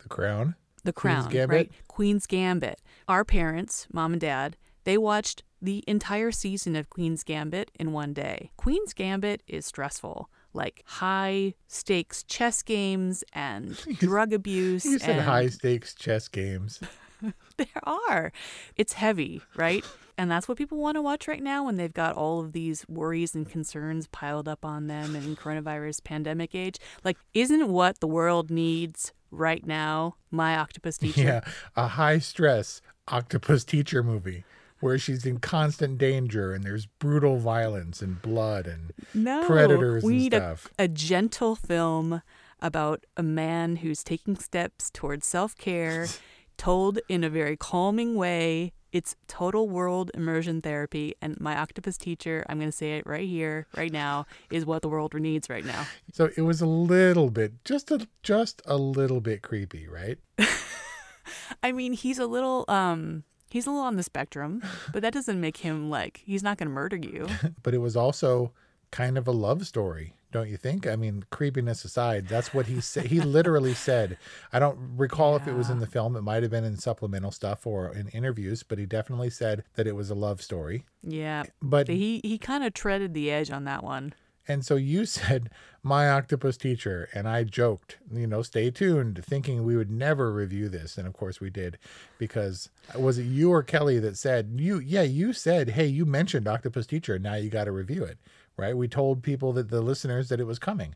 The 0.03 0.09
crown. 0.09 0.55
The 0.85 0.93
Crown, 0.93 1.29
Gambit? 1.31 1.51
right? 1.57 1.73
Queen's 1.89 2.27
Gambit. 2.29 2.81
Our 3.09 3.25
parents, 3.25 3.89
mom 3.93 4.13
and 4.13 4.21
dad, 4.21 4.57
they 4.85 4.97
watched 4.97 5.43
the 5.61 5.83
entire 5.89 6.31
season 6.31 6.77
of 6.77 6.89
Queen's 6.91 7.25
Gambit 7.25 7.73
in 7.79 7.93
one 7.93 8.13
day. 8.13 8.53
Queen's 8.57 8.93
Gambit 8.95 9.43
is 9.49 9.67
stressful, 9.67 10.31
like 10.57 10.83
high 10.87 11.55
stakes 11.69 12.23
chess 12.25 12.63
games 12.63 13.23
and 13.33 13.77
drug 13.99 14.33
abuse. 14.33 14.85
You 14.85 14.99
said 14.99 15.19
and 15.19 15.21
high 15.21 15.49
stakes 15.49 15.95
chess 15.95 16.27
games. 16.27 16.81
there 17.57 17.67
are. 17.85 18.33
It's 18.77 18.95
heavy, 18.95 19.43
right? 19.55 19.85
And 20.19 20.31
that's 20.31 20.49
what 20.49 20.57
people 20.57 20.79
want 20.79 20.97
to 20.97 21.03
watch 21.03 21.29
right 21.29 21.43
now 21.43 21.65
when 21.65 21.77
they've 21.77 21.93
got 21.93 22.17
all 22.17 22.41
of 22.41 22.53
these 22.53 22.87
worries 22.89 23.35
and 23.35 23.49
concerns 23.49 24.07
piled 24.09 24.49
up 24.49 24.65
on 24.65 24.87
them 24.87 25.15
in 25.15 25.37
coronavirus 25.37 26.03
pandemic 26.03 26.55
age. 26.55 26.79
Like, 27.05 27.19
isn't 27.35 27.69
what 27.69 28.01
the 28.01 28.07
world 28.07 28.51
needs 28.51 29.13
right 29.31 29.65
now 29.67 30.17
my 30.31 30.57
octopus 30.57 30.97
teacher? 30.97 31.23
Yeah, 31.23 31.41
a 31.77 31.89
high 31.89 32.19
stress 32.19 32.81
octopus 33.09 33.63
teacher 33.65 34.03
movie 34.03 34.45
where 34.81 34.99
she's 34.99 35.25
in 35.25 35.39
constant 35.39 35.99
danger 35.99 36.53
and 36.53 36.65
there's 36.65 36.87
brutal 36.87 37.39
violence 37.39 38.03
and 38.03 38.21
blood 38.21 38.67
and 38.67 38.93
No, 39.15 39.47
predators 39.47 40.05
we 40.05 40.13
and 40.13 40.23
need 40.23 40.33
stuff. 40.35 40.69
A, 40.79 40.85
a 40.85 40.89
gentle 40.89 41.55
film 41.55 42.23
about 42.61 43.05
a 43.17 43.23
man 43.23 43.77
who's 43.77 44.03
taking 44.03 44.37
steps 44.37 44.91
towards 44.91 45.27
self 45.27 45.57
care, 45.57 46.07
told 46.57 46.99
in 47.09 47.25
a 47.25 47.31
very 47.31 47.57
calming 47.57 48.15
way. 48.15 48.73
It's 48.93 49.15
total 49.29 49.69
world 49.69 50.11
immersion 50.15 50.63
therapy, 50.63 51.15
and 51.21 51.39
my 51.39 51.59
octopus 51.59 51.99
teacher, 51.99 52.47
I'm 52.49 52.59
going 52.59 52.71
to 52.71 52.77
say 52.77 52.97
it 52.97 53.07
right 53.07 53.29
here, 53.29 53.67
right 53.77 53.93
now, 53.93 54.27
is 54.51 54.65
what 54.65 54.81
the 54.81 54.89
world 54.89 55.13
needs 55.13 55.51
right 55.51 55.67
now. 55.67 55.87
So 56.13 56.31
it 56.35 56.43
was 56.43 56.63
a 56.63 56.67
little 56.67 57.29
bit, 57.29 57.63
just 57.65 57.91
a 57.91 58.09
just 58.23 58.63
a 58.65 58.79
little 58.79 59.21
bit 59.21 59.43
creepy, 59.43 59.87
right? 59.87 60.19
I 61.63 61.73
mean, 61.73 61.93
he's 61.93 62.19
a 62.19 62.27
little, 62.27 62.65
um, 62.69 63.25
he's 63.51 63.67
a 63.67 63.71
little 63.71 63.85
on 63.85 63.97
the 63.97 64.03
spectrum, 64.03 64.63
but 64.93 65.03
that 65.03 65.13
doesn't 65.13 65.41
make 65.41 65.59
him 65.59 65.91
like 65.91 66.23
he's 66.25 66.43
not 66.43 66.59
going 66.59 66.69
to 66.69 66.75
murder 66.75 66.97
you. 66.97 67.29
But 67.63 67.75
it 67.75 67.79
was 67.79 67.97
also 67.97 68.53
kind 68.91 69.19
of 69.19 69.27
a 69.27 69.33
love 69.33 69.67
story, 69.67 70.15
don't 70.31 70.49
you 70.49 70.57
think? 70.57 70.87
I 70.87 70.95
mean, 70.97 71.25
creepiness 71.31 71.85
aside, 71.85 72.29
that's 72.29 72.55
what 72.55 72.67
he 72.67 72.81
said. 72.81 73.07
He 73.07 73.21
literally 73.21 73.75
said, 73.75 74.17
I 74.53 74.59
don't 74.59 74.79
recall 74.97 75.37
if 75.37 75.49
it 75.49 75.55
was 75.55 75.71
in 75.71 75.81
the 75.81 75.87
film, 75.87 76.17
it 76.17 76.23
might 76.23 76.43
have 76.43 76.53
been 76.53 76.65
in 76.65 76.77
supplemental 76.79 77.33
stuff 77.33 77.67
or 77.67 77.93
in 77.93 78.09
interviews, 78.09 78.63
but 78.63 78.79
he 78.79 78.87
definitely 78.87 79.31
said 79.31 79.65
that 79.75 79.87
it 79.87 79.97
was 79.97 80.11
a 80.11 80.15
love 80.15 80.41
story. 80.41 80.85
Yeah, 81.03 81.45
But 81.61 81.89
he 81.89 82.21
he 82.23 82.39
kind 82.39 82.63
of 82.65 82.75
treaded 82.75 83.13
the 83.15 83.31
edge 83.31 83.51
on 83.51 83.65
that 83.65 83.83
one. 83.83 84.15
And 84.49 84.65
so 84.65 84.77
you 84.77 85.05
said, 85.07 85.51
My 85.83 86.09
Octopus 86.11 86.57
Teacher. 86.57 87.09
And 87.15 87.29
I 87.29 87.45
joked, 87.45 87.99
you 88.13 88.27
know, 88.27 88.43
stay 88.43 88.71
tuned, 88.71 89.25
thinking 89.25 89.65
we 89.65 89.77
would 89.77 89.91
never 89.91 90.33
review 90.33 90.69
this. 90.69 90.99
And 90.99 91.07
of 91.07 91.15
course 91.15 91.41
we 91.41 91.51
did, 91.51 91.79
because 92.19 92.71
uh, 92.95 93.01
was 93.01 93.19
it 93.19 93.25
you 93.25 93.53
or 93.53 93.63
Kelly 93.63 93.99
that 94.01 94.17
said, 94.17 94.55
You, 94.57 94.79
yeah, 94.79 95.03
you 95.03 95.33
said, 95.33 95.71
Hey, 95.71 95.87
you 95.87 96.05
mentioned 96.05 96.49
Octopus 96.49 96.87
Teacher. 96.87 97.19
Now 97.19 97.35
you 97.35 97.51
got 97.51 97.65
to 97.65 97.73
review 97.73 98.05
it, 98.05 98.19
right? 98.57 98.77
We 98.77 98.89
told 98.89 99.23
people 99.23 99.53
that 99.55 99.71
the 99.71 99.81
listeners 99.81 100.29
that 100.29 100.41
it 100.41 100.47
was 100.47 100.59
coming. 100.59 100.95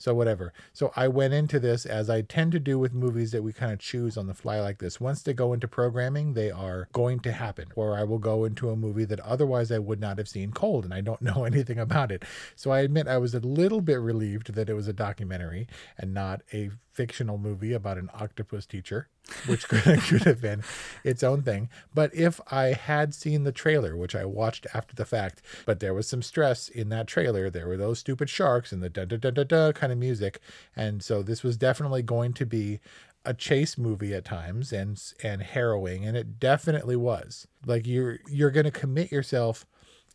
So 0.00 0.14
whatever. 0.14 0.54
So 0.72 0.92
I 0.96 1.08
went 1.08 1.34
into 1.34 1.60
this 1.60 1.84
as 1.84 2.08
I 2.08 2.22
tend 2.22 2.52
to 2.52 2.58
do 2.58 2.78
with 2.78 2.94
movies 2.94 3.32
that 3.32 3.42
we 3.42 3.52
kind 3.52 3.70
of 3.70 3.78
choose 3.78 4.16
on 4.16 4.26
the 4.26 4.34
fly 4.34 4.58
like 4.58 4.78
this. 4.78 4.98
Once 4.98 5.22
they 5.22 5.34
go 5.34 5.52
into 5.52 5.68
programming, 5.68 6.32
they 6.32 6.50
are 6.50 6.88
going 6.94 7.20
to 7.20 7.32
happen. 7.32 7.66
Or 7.76 7.94
I 7.94 8.04
will 8.04 8.18
go 8.18 8.46
into 8.46 8.70
a 8.70 8.76
movie 8.76 9.04
that 9.04 9.20
otherwise 9.20 9.70
I 9.70 9.78
would 9.78 10.00
not 10.00 10.16
have 10.16 10.26
seen 10.26 10.52
cold 10.52 10.86
and 10.86 10.94
I 10.94 11.02
don't 11.02 11.20
know 11.30 11.44
anything 11.44 11.78
about 11.78 12.10
it. 12.10 12.24
So 12.56 12.70
I 12.70 12.80
admit 12.80 13.08
I 13.08 13.18
was 13.18 13.34
a 13.34 13.40
little 13.40 13.82
bit 13.82 14.00
relieved 14.00 14.54
that 14.54 14.70
it 14.70 14.74
was 14.74 14.88
a 14.88 14.94
documentary 14.94 15.68
and 15.98 16.14
not 16.14 16.40
a 16.54 16.70
fictional 16.92 17.38
movie 17.38 17.72
about 17.72 17.98
an 17.98 18.10
octopus 18.14 18.66
teacher, 18.66 19.08
which 19.46 19.68
could, 19.68 19.84
have 19.84 20.40
been 20.40 20.62
its 21.04 21.22
own 21.22 21.42
thing. 21.42 21.68
But 21.94 22.14
if 22.14 22.40
I 22.50 22.66
had 22.72 23.14
seen 23.14 23.44
the 23.44 23.52
trailer, 23.52 23.96
which 23.96 24.14
I 24.14 24.24
watched 24.24 24.66
after 24.74 24.94
the 24.94 25.04
fact, 25.04 25.42
but 25.66 25.80
there 25.80 25.94
was 25.94 26.08
some 26.08 26.22
stress 26.22 26.68
in 26.68 26.88
that 26.90 27.06
trailer, 27.06 27.50
there 27.50 27.68
were 27.68 27.76
those 27.76 27.98
stupid 27.98 28.28
sharks 28.28 28.72
and 28.72 28.82
the 28.82 28.90
da 28.90 29.04
da 29.04 29.16
da 29.16 29.30
da 29.30 29.44
da 29.44 29.72
kind 29.72 29.92
of 29.92 29.98
music. 29.98 30.40
And 30.76 31.02
so 31.02 31.22
this 31.22 31.42
was 31.42 31.56
definitely 31.56 32.02
going 32.02 32.32
to 32.34 32.46
be 32.46 32.80
a 33.24 33.34
chase 33.34 33.76
movie 33.76 34.14
at 34.14 34.24
times 34.24 34.72
and 34.72 35.00
and 35.22 35.42
harrowing 35.42 36.06
and 36.06 36.16
it 36.16 36.40
definitely 36.40 36.96
was. 36.96 37.46
Like 37.66 37.86
you're 37.86 38.18
you're 38.28 38.50
going 38.50 38.64
to 38.64 38.70
commit 38.70 39.12
yourself 39.12 39.66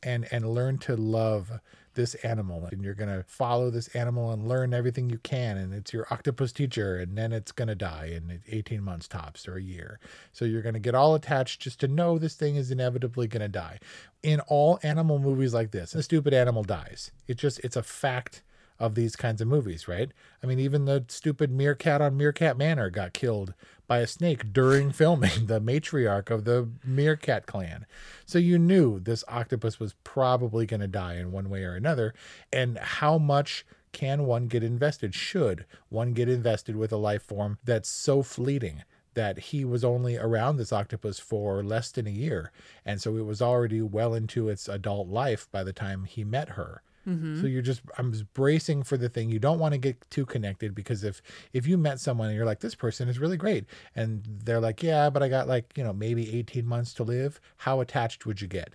and 0.02 0.28
and 0.32 0.50
learn 0.50 0.78
to 0.80 0.96
love 0.96 1.60
this 1.96 2.16
animal 2.16 2.66
and 2.72 2.84
you're 2.84 2.94
going 2.94 3.10
to 3.10 3.24
follow 3.24 3.70
this 3.70 3.88
animal 3.90 4.32
and 4.32 4.48
learn 4.48 4.74
everything 4.74 5.10
you 5.10 5.18
can 5.18 5.58
and 5.58 5.74
it's 5.74 5.92
your 5.92 6.08
octopus 6.12 6.52
teacher 6.52 6.98
and 6.98 7.18
then 7.18 7.34
it's 7.34 7.52
going 7.52 7.68
to 7.68 7.76
die 7.76 8.12
in 8.14 8.42
18 8.48 8.84
months 8.84 9.08
tops 9.08 9.48
or 9.48 9.56
a 9.56 9.62
year. 9.62 10.00
So 10.32 10.46
you're 10.46 10.62
going 10.62 10.74
to 10.74 10.80
get 10.80 10.96
all 10.96 11.16
attached 11.16 11.62
just 11.62 11.80
to 11.80 11.88
know 11.88 12.18
this 12.18 12.36
thing 12.36 12.56
is 12.56 12.72
inevitably 12.72 13.28
going 13.28 13.42
to 13.42 13.48
die. 13.48 13.80
In 14.22 14.40
all 14.42 14.80
animal 14.84 15.20
movies 15.20 15.54
like 15.54 15.72
this 15.72 15.96
a 15.96 16.04
stupid 16.04 16.34
animal 16.34 16.64
dies. 16.64 17.12
It 17.28 17.38
just 17.38 17.60
it's 17.60 17.76
a 17.76 17.84
fact 17.84 18.44
of 18.80 18.96
these 18.96 19.16
kinds 19.16 19.42
of 19.42 19.48
movies, 19.48 19.88
right? 19.88 20.12
I 20.44 20.48
mean, 20.48 20.60
even 20.60 20.86
the 20.86 21.06
stupid 21.08 21.52
meerkat 21.52 22.02
on 22.02 22.18
Meerkat 22.18 22.58
Manor 22.58 22.90
got 22.90 23.14
killed 23.14 23.54
by 23.88 24.00
a 24.00 24.08
snake 24.08 24.52
during 24.54 24.92
filming, 24.92 25.46
the 25.48 25.62
matriarch 25.62 26.30
of 26.30 26.46
the 26.46 26.70
meerkat 26.84 27.46
clan. 27.46 27.86
So 28.26 28.40
you 28.40 28.58
knew 28.58 29.00
this 29.00 29.24
octopus 29.28 29.80
was 29.80 29.96
probably 30.04 30.66
going 30.66 30.82
to 30.82 30.88
die 30.88 31.16
in 31.16 31.32
one 31.32 31.50
way 31.50 31.64
or 31.64 31.76
another. 31.76 32.14
And 32.52 32.78
how 32.78 33.18
much 33.18 33.66
can 33.92 34.26
one 34.26 34.48
get 34.48 34.64
invested? 34.64 35.16
Should 35.16 35.66
one 35.90 36.14
get 36.14 36.28
invested 36.28 36.76
with 36.76 36.92
a 36.92 36.98
life 36.98 37.24
form 37.24 37.58
that's 37.64 37.90
so 37.90 38.24
fleeting? 38.24 38.84
that 39.16 39.40
he 39.40 39.66
was 39.66 39.84
only 39.84 40.18
around 40.18 40.58
this 40.58 40.72
octopus 40.72 41.20
for 41.20 41.64
less 41.64 41.90
than 41.90 42.06
a 42.06 42.12
year. 42.12 42.52
And 42.86 43.02
so 43.02 43.18
it 43.18 43.26
was 43.26 43.42
already 43.42 43.82
well 43.82 44.14
into 44.14 44.50
its 44.50 44.68
adult 44.68 45.08
life 45.08 45.48
by 45.52 45.64
the 45.64 45.74
time 45.74 46.04
he 46.04 46.24
met 46.24 46.50
her. 46.50 46.82
Mm-hmm. 47.08 47.42
So 47.42 47.48
you're 47.48 47.62
just 47.62 47.82
I'm 47.98 48.12
just 48.12 48.32
bracing 48.34 48.84
for 48.84 48.98
the 48.98 49.10
thing. 49.10 49.30
You 49.30 49.40
don't 49.40 49.60
want 49.60 49.74
to 49.74 49.78
get 49.78 50.10
too 50.10 50.26
connected 50.26 50.74
because 50.74 51.04
if 51.04 51.22
if 51.54 51.68
you 51.68 51.78
met 51.78 52.00
someone 52.00 52.28
and 52.28 52.36
you're 52.36 52.46
like 52.46 52.62
this 52.62 52.76
person 52.76 53.08
is 53.08 53.20
really 53.20 53.38
great 53.38 53.66
and 53.96 54.24
they're 54.44 54.60
like 54.60 54.82
yeah, 54.82 55.10
but 55.10 55.22
I 55.22 55.30
got 55.30 55.48
like, 55.48 55.78
you 55.78 55.84
know, 55.84 55.94
maybe 55.94 56.38
18 56.38 56.66
months 56.66 56.94
to 56.96 57.04
live, 57.04 57.40
how 57.58 57.80
attached 57.80 58.26
would 58.26 58.42
you 58.42 58.48
get? 58.48 58.74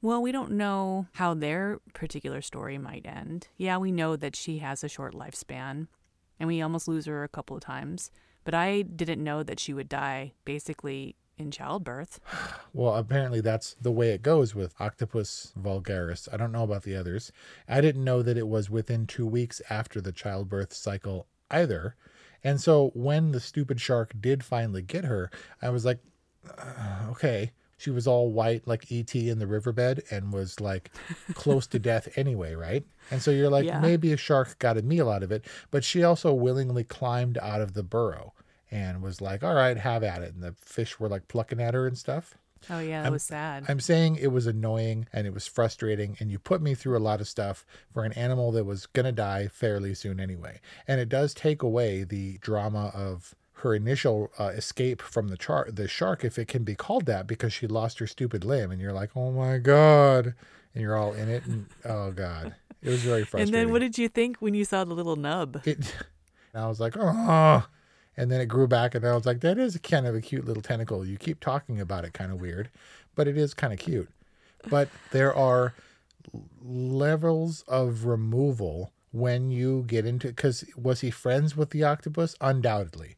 Well, 0.00 0.22
we 0.22 0.30
don't 0.30 0.52
know 0.52 1.06
how 1.14 1.34
their 1.34 1.80
particular 1.92 2.40
story 2.40 2.78
might 2.78 3.04
end. 3.04 3.48
Yeah, 3.56 3.78
we 3.78 3.90
know 3.90 4.14
that 4.16 4.36
she 4.36 4.58
has 4.58 4.84
a 4.84 4.88
short 4.88 5.14
lifespan 5.14 5.88
and 6.38 6.46
we 6.46 6.62
almost 6.62 6.86
lose 6.86 7.06
her 7.06 7.24
a 7.24 7.28
couple 7.28 7.56
of 7.56 7.62
times, 7.62 8.10
but 8.44 8.54
I 8.54 8.82
didn't 8.82 9.22
know 9.22 9.42
that 9.42 9.58
she 9.58 9.74
would 9.74 9.88
die 9.88 10.32
basically 10.44 11.16
in 11.38 11.50
childbirth. 11.50 12.20
Well, 12.72 12.94
apparently 12.96 13.40
that's 13.40 13.74
the 13.80 13.90
way 13.92 14.10
it 14.10 14.22
goes 14.22 14.54
with 14.54 14.74
Octopus 14.80 15.52
vulgaris. 15.58 16.28
I 16.32 16.36
don't 16.36 16.52
know 16.52 16.64
about 16.64 16.82
the 16.82 16.96
others. 16.96 17.32
I 17.68 17.80
didn't 17.80 18.04
know 18.04 18.22
that 18.22 18.36
it 18.36 18.48
was 18.48 18.68
within 18.70 19.06
two 19.06 19.26
weeks 19.26 19.60
after 19.70 20.00
the 20.00 20.12
childbirth 20.12 20.72
cycle 20.72 21.26
either. 21.50 21.94
And 22.44 22.60
so 22.60 22.90
when 22.94 23.32
the 23.32 23.40
stupid 23.40 23.80
shark 23.80 24.12
did 24.20 24.44
finally 24.44 24.82
get 24.82 25.04
her, 25.04 25.30
I 25.62 25.70
was 25.70 25.84
like, 25.84 25.98
uh, 26.56 27.06
okay. 27.10 27.52
She 27.80 27.90
was 27.90 28.08
all 28.08 28.32
white 28.32 28.66
like 28.66 28.90
ET 28.90 29.14
in 29.14 29.38
the 29.38 29.46
riverbed 29.46 30.02
and 30.10 30.32
was 30.32 30.58
like 30.60 30.90
close 31.34 31.66
to 31.68 31.78
death 31.78 32.08
anyway, 32.16 32.54
right? 32.54 32.84
And 33.12 33.22
so 33.22 33.30
you're 33.30 33.50
like, 33.50 33.66
Yeah. 33.66 33.78
maybe 33.80 34.12
a 34.12 34.16
shark 34.16 34.58
got 34.58 34.76
a 34.76 34.82
meal 34.82 35.08
out 35.08 35.22
of 35.22 35.30
it, 35.30 35.44
but 35.70 35.84
she 35.84 36.02
also 36.02 36.34
willingly 36.34 36.82
climbed 36.82 37.38
out 37.38 37.60
of 37.60 37.74
the 37.74 37.84
burrow 37.84 38.34
and 38.70 39.02
was 39.02 39.20
like, 39.20 39.42
all 39.42 39.54
right, 39.54 39.76
have 39.76 40.02
at 40.02 40.22
it. 40.22 40.34
And 40.34 40.42
the 40.42 40.52
fish 40.52 40.98
were 41.00 41.08
like 41.08 41.28
plucking 41.28 41.60
at 41.60 41.74
her 41.74 41.86
and 41.86 41.96
stuff. 41.96 42.34
Oh, 42.70 42.80
yeah, 42.80 43.02
that 43.02 43.06
I'm- 43.06 43.12
was 43.12 43.22
sad. 43.22 43.64
I'm 43.68 43.78
saying 43.80 44.16
it 44.16 44.32
was 44.32 44.46
annoying 44.46 45.06
and 45.12 45.26
it 45.26 45.32
was 45.32 45.46
frustrating, 45.46 46.16
and 46.18 46.30
you 46.30 46.38
put 46.38 46.60
me 46.60 46.74
through 46.74 46.96
a 46.96 46.98
lot 46.98 47.20
of 47.20 47.28
stuff 47.28 47.64
for 47.92 48.04
an 48.04 48.12
animal 48.14 48.50
that 48.52 48.64
was 48.64 48.86
going 48.86 49.06
to 49.06 49.12
die 49.12 49.46
fairly 49.46 49.94
soon 49.94 50.18
anyway. 50.18 50.60
And 50.86 51.00
it 51.00 51.08
does 51.08 51.34
take 51.34 51.62
away 51.62 52.02
the 52.02 52.38
drama 52.38 52.90
of 52.94 53.34
her 53.62 53.74
initial 53.74 54.30
uh, 54.38 54.48
escape 54.48 55.00
from 55.02 55.28
the 55.28 55.36
char- 55.36 55.68
the 55.70 55.86
shark, 55.88 56.24
if 56.24 56.38
it 56.38 56.46
can 56.48 56.64
be 56.64 56.74
called 56.74 57.06
that, 57.06 57.26
because 57.26 57.52
she 57.52 57.66
lost 57.66 57.98
her 58.00 58.06
stupid 58.06 58.44
limb, 58.44 58.70
and 58.72 58.80
you're 58.80 58.92
like, 58.92 59.16
oh 59.16 59.30
my 59.32 59.58
god, 59.58 60.34
and 60.74 60.82
you're 60.82 60.96
all 60.96 61.12
in 61.12 61.28
it, 61.28 61.44
and 61.46 61.66
oh 61.84 62.10
god, 62.12 62.54
it 62.82 62.88
was 62.88 63.02
very 63.02 63.24
frustrating. 63.24 63.54
and 63.54 63.66
then 63.66 63.72
what 63.72 63.80
did 63.80 63.98
you 63.98 64.08
think 64.08 64.36
when 64.38 64.54
you 64.54 64.64
saw 64.64 64.84
the 64.84 64.94
little 64.94 65.16
nub? 65.16 65.60
it? 65.64 65.94
I 66.54 66.66
was 66.68 66.80
like, 66.80 66.96
oh. 66.96 67.64
And 68.18 68.32
then 68.32 68.40
it 68.40 68.46
grew 68.46 68.66
back, 68.66 68.96
and 68.96 69.06
I 69.06 69.14
was 69.14 69.26
like, 69.26 69.42
that 69.42 69.58
is 69.58 69.78
kind 69.80 70.04
of 70.04 70.16
a 70.16 70.20
cute 70.20 70.44
little 70.44 70.60
tentacle. 70.60 71.06
You 71.06 71.16
keep 71.16 71.38
talking 71.38 71.80
about 71.80 72.04
it, 72.04 72.14
kind 72.14 72.32
of 72.32 72.40
weird, 72.40 72.68
but 73.14 73.28
it 73.28 73.38
is 73.38 73.54
kind 73.54 73.72
of 73.72 73.78
cute. 73.78 74.10
But 74.68 74.88
there 75.12 75.32
are 75.32 75.72
levels 76.60 77.62
of 77.68 78.06
removal 78.06 78.92
when 79.12 79.52
you 79.52 79.84
get 79.86 80.04
into 80.04 80.26
because 80.26 80.64
was 80.76 81.00
he 81.00 81.12
friends 81.12 81.56
with 81.56 81.70
the 81.70 81.84
octopus? 81.84 82.34
Undoubtedly. 82.40 83.14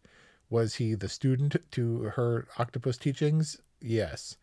Was 0.51 0.75
he 0.75 0.93
the 0.93 1.09
student 1.09 1.57
to 1.71 2.03
her 2.17 2.47
octopus 2.59 2.99
teachings? 2.99 3.59
Yes. 3.81 4.37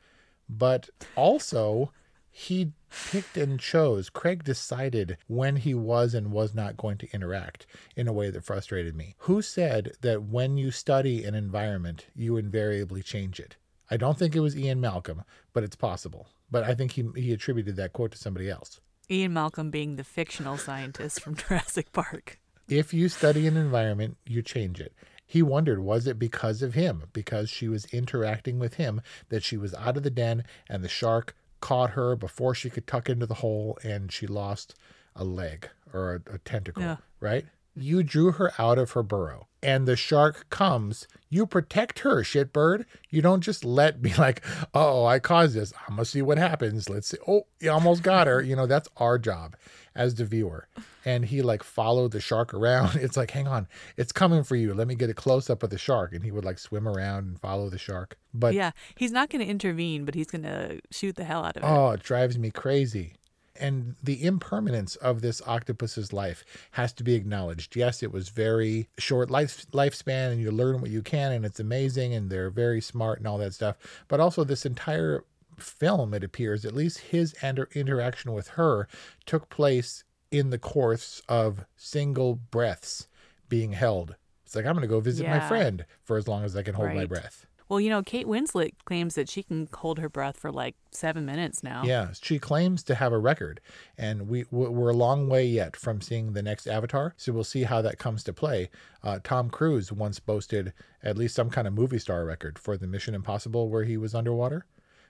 But 0.50 0.90
also, 1.16 1.92
he 2.38 2.72
picked 2.92 3.36
and 3.36 3.60
chose. 3.60 4.12
Craig 4.12 4.44
decided 4.44 5.18
when 5.26 5.56
he 5.56 5.74
was 5.74 6.14
and 6.14 6.32
was 6.32 6.54
not 6.54 6.78
going 6.78 7.00
to 7.00 7.12
interact 7.12 7.66
in 7.96 8.08
a 8.08 8.14
way 8.14 8.30
that 8.30 8.44
frustrated 8.44 8.96
me. 8.96 9.16
Who 9.22 9.42
said 9.42 9.94
that 10.02 10.22
when 10.22 10.56
you 10.56 10.70
study 10.70 11.24
an 11.24 11.34
environment, 11.34 12.06
you 12.16 12.38
invariably 12.38 13.02
change 13.02 13.40
it? 13.40 13.56
I 13.90 13.98
don't 13.98 14.20
think 14.20 14.36
it 14.36 14.42
was 14.42 14.56
Ian 14.56 14.80
Malcolm, 14.80 15.24
but 15.52 15.64
it's 15.64 15.76
possible. 15.76 16.28
But 16.52 16.64
I 16.64 16.76
think 16.76 16.92
he, 16.92 17.10
he 17.16 17.34
attributed 17.34 17.76
that 17.78 17.94
quote 17.94 18.12
to 18.12 18.20
somebody 18.20 18.52
else. 18.52 18.82
Ian 19.10 19.34
Malcolm 19.34 19.72
being 19.72 19.96
the 19.96 20.04
fictional 20.04 20.58
scientist 20.58 21.20
from 21.20 21.36
Jurassic 21.48 21.92
Park. 21.92 22.40
If 22.70 22.94
you 22.94 23.10
study 23.10 23.48
an 23.48 23.58
environment, 23.58 24.16
you 24.28 24.44
change 24.44 24.80
it. 24.80 24.94
He 25.26 25.42
wondered, 25.42 25.80
was 25.80 26.06
it 26.06 26.20
because 26.20 26.62
of 26.62 26.76
him, 26.76 27.06
because 27.14 27.50
she 27.50 27.68
was 27.68 27.86
interacting 27.86 28.60
with 28.60 28.76
him, 28.76 29.02
that 29.30 29.44
she 29.44 29.58
was 29.58 29.74
out 29.74 29.98
of 29.98 30.04
the 30.04 30.12
den 30.12 30.44
and 30.70 30.84
the 30.84 30.88
shark 30.88 31.36
caught 31.60 31.92
her 31.92 32.16
before 32.16 32.56
she 32.56 32.70
could 32.70 32.88
tuck 32.88 33.10
into 33.10 33.26
the 33.26 33.36
hole 33.36 33.78
and 33.84 34.12
she 34.12 34.28
lost 34.28 34.76
a 35.16 35.24
leg 35.24 35.70
or 35.94 36.22
a, 36.28 36.36
a 36.36 36.38
tentacle, 36.40 36.84
yeah. 36.84 36.98
right? 37.20 37.46
You 37.76 38.04
drew 38.04 38.32
her 38.34 38.52
out 38.58 38.78
of 38.78 38.92
her 38.92 39.04
burrow 39.04 39.48
and 39.62 39.88
the 39.88 39.96
shark 39.96 40.50
comes, 40.50 41.08
you 41.30 41.46
protect 41.46 42.00
her, 42.00 42.24
shitbird. 42.24 42.86
You 43.10 43.22
don't 43.22 43.42
just 43.42 43.66
let 43.66 44.02
be 44.02 44.14
like, 44.18 44.44
oh, 44.74 45.06
I 45.06 45.20
caused 45.20 45.56
this. 45.56 45.74
I'm 45.88 45.96
gonna 45.96 46.06
see 46.06 46.22
what 46.22 46.38
happens. 46.38 46.90
Let's 46.90 47.08
see. 47.08 47.18
Oh, 47.28 47.48
you 47.60 47.72
almost 47.72 48.04
got 48.04 48.28
her. 48.28 48.42
You 48.42 48.56
know, 48.56 48.68
that's 48.68 48.88
our 48.98 49.18
job 49.18 49.56
as 49.98 50.16
the 50.16 50.24
viewer. 50.24 50.68
And 51.04 51.26
he 51.26 51.42
like 51.42 51.64
followed 51.64 52.12
the 52.12 52.22
shark 52.22 52.54
around. 52.54 52.96
It's 53.08 53.18
like, 53.18 53.32
hang 53.32 53.48
on, 53.48 53.68
it's 53.96 54.12
coming 54.12 54.44
for 54.44 54.56
you. 54.56 54.74
Let 54.74 54.88
me 54.88 54.96
get 54.96 55.10
a 55.10 55.14
close 55.14 55.50
up 55.50 55.64
of 55.64 55.70
the 55.70 55.78
shark. 55.78 56.14
And 56.14 56.24
he 56.24 56.32
would 56.32 56.46
like 56.46 56.60
swim 56.60 56.88
around 56.88 57.26
and 57.26 57.40
follow 57.40 57.70
the 57.70 57.78
shark. 57.78 58.18
But 58.34 58.54
yeah, 58.54 58.72
he's 58.96 59.12
not 59.12 59.30
gonna 59.30 59.46
intervene, 59.46 60.06
but 60.06 60.16
he's 60.16 60.28
gonna 60.28 60.80
shoot 60.92 61.16
the 61.16 61.24
hell 61.24 61.44
out 61.44 61.58
of 61.58 61.64
it. 61.64 61.66
Oh, 61.66 61.92
it 61.92 62.04
drives 62.04 62.38
me 62.38 62.52
crazy 62.52 63.14
and 63.60 63.96
the 64.04 64.24
impermanence 64.24 64.96
of 64.98 65.22
this 65.22 65.42
octopus's 65.46 66.14
life 66.14 66.46
has 66.72 66.94
to 66.94 67.04
be 67.04 67.16
acknowledged. 67.16 67.76
Yes, 67.76 68.04
it 68.04 68.12
was 68.12 68.30
very 68.30 68.88
short 68.98 69.30
life 69.30 69.66
lifespan, 69.72 70.32
and 70.32 70.42
you 70.42 70.52
learn 70.52 70.82
what 70.82 70.92
you 70.92 71.02
can, 71.02 71.32
and 71.32 71.46
it's 71.46 71.60
amazing, 71.60 72.14
and 72.14 72.30
they're 72.30 72.50
very 72.50 72.82
smart 72.82 73.20
and 73.20 73.28
all 73.28 73.38
that 73.40 73.54
stuff. 73.54 73.78
But 74.08 74.20
also, 74.20 74.44
this 74.44 74.66
entire 74.66 75.24
film, 75.58 76.14
it 76.14 76.24
appears, 76.24 76.66
at 76.66 76.76
least 76.76 77.00
his 77.00 77.34
inter- 77.42 77.70
interaction 77.74 78.34
with 78.34 78.50
her, 78.50 78.88
took 79.26 79.50
place 79.50 80.04
in 80.32 80.50
the 80.50 80.58
course 80.58 81.22
of 81.28 81.66
single 81.76 82.36
breaths 82.36 83.08
being 83.50 83.74
held. 83.74 84.16
It's 84.46 84.56
like 84.56 84.66
I'm 84.66 84.74
going 84.74 84.82
to 84.82 84.88
go 84.88 85.00
visit 85.00 85.24
yeah. 85.24 85.40
my 85.40 85.48
friend 85.48 85.86
for 86.04 86.18
as 86.18 86.28
long 86.28 86.44
as 86.44 86.56
I 86.56 86.64
can 86.64 86.76
hold 86.76 86.90
right. 86.90 86.98
my 86.98 87.06
breath. 87.06 87.46
Well, 87.70 87.82
you 87.82 87.90
know, 87.90 88.02
Kate 88.02 88.28
Winslet 88.28 88.72
claims 88.86 89.16
that 89.16 89.30
she 89.30 89.44
can 89.44 89.68
hold 89.74 90.00
her 90.00 90.08
breath 90.08 90.38
for 90.38 90.52
like 90.52 90.76
seven 90.92 91.26
minutes 91.26 91.64
now. 91.64 91.84
Yeah, 91.84 92.12
she 92.22 92.40
claims 92.40 92.82
to 92.84 92.96
have 92.96 93.12
a 93.12 93.18
record, 93.18 93.60
and 93.98 94.30
we 94.30 94.46
we're 94.52 94.90
a 94.90 94.94
long 94.94 95.28
way 95.28 95.46
yet 95.46 95.76
from 95.76 96.00
seeing 96.00 96.32
the 96.32 96.42
next 96.42 96.68
Avatar. 96.68 97.14
So 97.18 97.34
we'll 97.34 97.44
see 97.44 97.64
how 97.64 97.82
that 97.82 98.00
comes 98.00 98.24
to 98.24 98.34
play. 98.34 98.70
Uh, 99.04 99.20
Tom 99.22 99.50
Cruise 99.50 99.92
once 99.92 100.20
boasted 100.20 100.72
at 101.04 101.18
least 101.18 101.36
some 101.36 101.50
kind 101.50 101.68
of 101.68 101.74
movie 101.74 102.00
star 102.00 102.24
record 102.24 102.58
for 102.58 102.78
the 102.78 102.88
Mission 102.88 103.14
Impossible 103.14 103.70
where 103.70 103.84
he 103.84 103.98
was 103.98 104.16
underwater. 104.16 104.66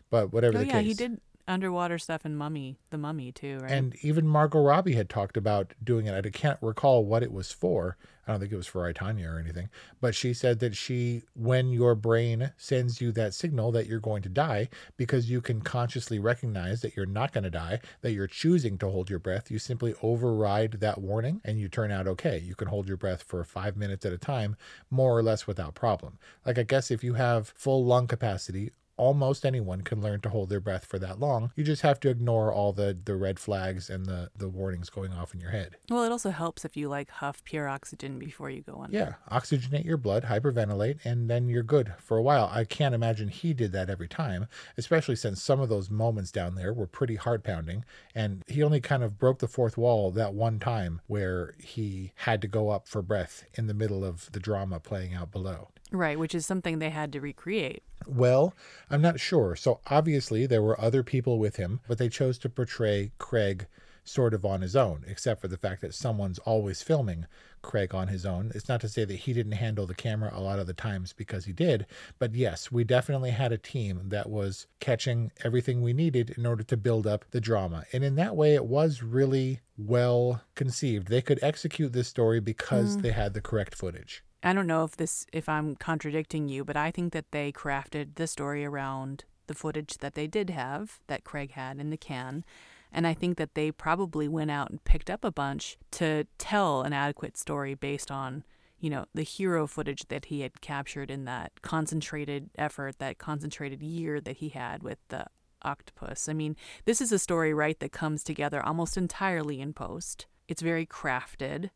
But 0.10 0.32
whatever 0.32 0.58
oh, 0.58 0.60
the 0.60 0.68
yeah, 0.68 0.74
case, 0.74 0.84
Yeah, 0.84 0.88
he 0.88 0.94
did 0.94 1.22
underwater 1.48 1.98
stuff 1.98 2.26
in 2.26 2.36
Mummy, 2.36 2.78
the 2.90 2.98
Mummy 2.98 3.32
too, 3.32 3.60
right? 3.62 3.72
And 3.72 3.96
even 4.02 4.28
Margot 4.28 4.62
Robbie 4.62 4.96
had 4.96 5.10
talked 5.10 5.38
about 5.38 5.74
doing 5.84 6.06
it. 6.06 6.26
I 6.26 6.30
can't 6.30 6.58
recall 6.62 7.06
what 7.06 7.24
it 7.24 7.32
was 7.32 7.52
for. 7.52 7.98
I 8.28 8.32
don't 8.32 8.42
think 8.42 8.52
it 8.52 8.58
was 8.58 8.68
for 8.68 8.86
I, 8.86 8.92
Tonya 8.92 9.34
or 9.34 9.40
anything, 9.40 9.70
but 10.02 10.14
she 10.14 10.34
said 10.34 10.60
that 10.60 10.76
she, 10.76 11.24
when 11.34 11.72
your 11.72 11.96
brain 11.96 12.52
sends 12.58 13.00
you 13.00 13.14
that 13.14 13.34
signal 13.34 13.72
that 13.72 13.88
you're 13.88 14.02
going 14.02 14.22
to 14.24 14.30
die, 14.30 14.68
because 14.98 15.30
you 15.30 15.40
can 15.40 15.62
consciously 15.62 16.20
recognize 16.20 16.82
that 16.82 16.98
you're 16.98 17.06
not 17.06 17.32
going 17.32 17.46
to 17.46 17.50
die, 17.50 17.80
that 18.02 18.12
you're 18.12 18.28
choosing 18.28 18.78
to 18.80 18.90
hold 18.90 19.10
your 19.10 19.20
breath, 19.20 19.50
you 19.50 19.60
simply 19.60 19.96
override 20.02 20.74
that 20.82 20.98
warning 20.98 21.40
and 21.46 21.58
you 21.58 21.70
turn 21.70 21.90
out 21.90 22.06
okay. 22.06 22.38
You 22.38 22.54
can 22.54 22.68
hold 22.68 22.90
your 22.90 22.98
breath 22.98 23.24
for 23.24 23.46
five 23.46 23.78
minutes 23.78 24.06
at 24.06 24.12
a 24.12 24.18
time, 24.18 24.58
more 24.92 25.18
or 25.18 25.24
less 25.24 25.48
without 25.48 25.74
problem. 25.74 26.20
Like, 26.46 26.58
I 26.58 26.64
guess 26.64 26.92
if 26.92 27.06
you 27.06 27.14
have 27.14 27.54
full 27.56 27.86
lung 27.86 28.08
capacity, 28.08 28.72
almost 28.98 29.46
anyone 29.46 29.82
can 29.82 30.02
learn 30.02 30.20
to 30.22 30.30
hold 30.30 30.50
their 30.50 30.60
breath 30.60 30.86
for 30.86 31.00
that 31.00 31.20
long. 31.20 31.52
You 31.56 31.64
just 31.64 31.84
have 31.84 32.00
to 32.02 32.10
ignore 32.10 32.52
all 32.52 32.74
the 32.74 32.98
the 33.06 33.16
red 33.16 33.40
flags 33.40 33.90
and 33.90 34.06
the 34.06 34.32
the 34.36 34.50
warnings 34.50 34.90
going 34.90 35.14
off 35.14 35.34
in 35.34 35.40
your 35.40 35.52
head. 35.52 35.76
Well, 35.90 36.04
it 36.04 36.12
also 36.12 36.32
helps 36.32 36.66
if 36.66 36.76
you 36.76 36.90
like 36.90 37.10
huff 37.10 37.44
pure 37.44 37.68
oxygen 37.68 38.20
before 38.20 38.50
you 38.50 38.62
go 38.62 38.82
under. 38.84 38.98
Yeah, 38.98 39.14
oxygenate 39.32 39.86
your 39.86 39.98
blood, 39.98 40.26
hyperventilate, 40.26 41.00
and 41.06 41.30
then 41.30 41.48
you're 41.48 41.64
good 41.64 41.94
for 42.00 42.18
a 42.18 42.22
while. 42.22 42.50
I 42.52 42.66
can't 42.66 42.96
imagine 42.96 43.30
he 43.30 43.54
did 43.54 43.72
that 43.74 43.90
every 43.90 44.08
time, 44.08 44.48
especially 44.78 45.16
since 45.16 45.42
some 45.42 45.60
of 45.60 45.70
those 45.70 45.90
moments 45.90 46.32
down 46.32 46.56
there 46.56 46.74
were 46.74 46.88
pretty 46.88 47.16
heart 47.16 47.44
pounding, 47.44 47.86
and 48.16 48.44
he 48.48 48.64
only 48.64 48.82
kind 48.82 49.04
of 49.04 49.18
broke 49.20 49.40
the 49.40 49.48
fourth 49.48 49.78
wall 49.78 50.12
that 50.12 50.34
one 50.34 50.60
time 50.60 51.02
where 51.08 51.54
he 51.60 52.12
had 52.16 52.42
to 52.42 52.48
go 52.48 52.70
up 52.70 52.88
for 52.88 53.02
breath 53.02 53.46
in 53.54 53.68
the 53.68 53.74
middle 53.74 54.04
of 54.04 54.32
the 54.32 54.40
drama 54.40 54.80
playing 54.80 55.14
out 55.14 55.32
below. 55.32 55.70
Right, 55.92 56.20
which 56.20 56.36
is 56.36 56.46
something 56.46 56.80
they 56.80 56.90
had 56.90 57.14
to 57.14 57.22
recreate. 57.22 57.84
Well, 58.06 58.54
I'm 58.90 59.02
not 59.02 59.20
sure. 59.20 59.56
So 59.56 59.80
obviously 59.88 60.46
there 60.46 60.62
were 60.62 60.80
other 60.80 61.04
people 61.04 61.40
with 61.40 61.56
him, 61.56 61.80
but 61.88 61.98
they 61.98 62.10
chose 62.10 62.38
to 62.40 62.50
portray 62.50 63.12
Craig 63.18 63.68
sort 64.08 64.34
of 64.34 64.46
on 64.46 64.62
his 64.62 64.76
own, 64.76 65.04
except 65.06 65.42
for 65.42 65.48
the 65.48 65.58
fact 65.58 65.82
that 65.82 65.94
someone's 65.94 66.40
always 66.40 66.82
filming 66.82 67.26
Craig 67.62 67.94
on 67.94 68.08
his 68.08 68.26
own. 68.26 68.52
It's 68.56 68.70
not 68.70 68.80
to 68.82 68.90
say 68.90 69.04
that 69.04 69.14
he 69.14 69.34
didn't 69.34 69.54
handle 69.54 69.86
the 69.86 69.94
camera 69.94 70.32
a 70.34 70.40
lot 70.40 70.60
of 70.60 70.68
the 70.68 70.74
times 70.74 71.12
because 71.12 71.46
he 71.46 71.52
did, 71.52 71.86
but 72.18 72.34
yes, 72.34 72.72
we 72.72 72.84
definitely 72.84 73.32
had 73.32 73.52
a 73.52 73.58
team 73.58 74.04
that 74.06 74.30
was 74.30 74.68
catching 74.80 75.32
everything 75.44 75.82
we 75.82 75.94
needed 75.94 76.30
in 76.38 76.46
order 76.46 76.64
to 76.64 76.78
build 76.78 77.06
up 77.06 77.26
the 77.32 77.42
drama. 77.42 77.84
And 77.92 78.04
in 78.04 78.16
that 78.16 78.36
way, 78.36 78.56
it 78.56 78.66
was 78.66 79.04
really 79.04 79.60
well 79.78 80.42
conceived. 80.56 81.10
They 81.10 81.22
could 81.22 81.40
execute 81.42 81.92
this 81.92 82.08
story 82.08 82.40
because 82.40 82.98
mm. 82.98 83.02
they 83.02 83.12
had 83.12 83.34
the 83.34 83.42
correct 83.42 83.76
footage. 83.76 84.24
I 84.44 84.54
don't 84.54 84.68
know 84.68 84.84
if 84.84 84.96
this 84.98 85.26
if 85.34 85.50
I'm 85.50 85.76
contradicting 85.76 86.48
you, 86.48 86.64
but 86.64 86.78
I 86.78 86.92
think 86.92 87.14
that 87.14 87.32
they 87.32 87.52
crafted 87.52 88.16
the 88.16 88.28
story 88.28 88.64
around 88.64 89.26
the 89.48 89.56
footage 89.56 89.98
that 89.98 90.14
they 90.14 90.28
did 90.28 90.50
have 90.50 91.00
that 91.08 91.24
Craig 91.24 91.52
had 91.52 91.80
in 91.80 91.90
the 91.90 91.98
can. 91.98 92.44
And 92.92 93.06
I 93.06 93.14
think 93.14 93.38
that 93.38 93.56
they 93.56 93.72
probably 93.72 94.28
went 94.28 94.52
out 94.52 94.70
and 94.70 94.84
picked 94.84 95.10
up 95.10 95.26
a 95.26 95.32
bunch 95.32 95.78
to 95.92 96.26
tell 96.38 96.84
an 96.84 96.94
adequate 96.94 97.38
story 97.38 97.74
based 97.74 98.12
on, 98.12 98.44
you 98.80 98.90
know, 98.90 99.06
the 99.14 99.24
hero 99.24 99.68
footage 99.68 100.08
that 100.08 100.26
he 100.26 100.42
had 100.42 100.62
captured 100.62 101.12
in 101.12 101.26
that 101.26 101.62
concentrated 101.62 102.50
effort, 102.58 103.00
that 103.00 103.18
concentrated 103.18 103.82
year 103.82 104.22
that 104.22 104.38
he 104.38 104.50
had 104.50 104.84
with 104.84 105.00
the 105.10 105.26
octopus. 105.64 106.30
I 106.30 106.34
mean, 106.34 106.56
this 106.86 107.02
is 107.02 107.12
a 107.12 107.20
story, 107.20 107.54
right, 107.54 107.80
that 107.80 107.92
comes 107.92 108.24
together 108.24 108.66
almost 108.66 108.96
entirely 108.98 109.60
in 109.60 109.74
post. 109.74 110.28
It's 110.48 110.62
very 110.62 110.86
crafted. 110.86 111.72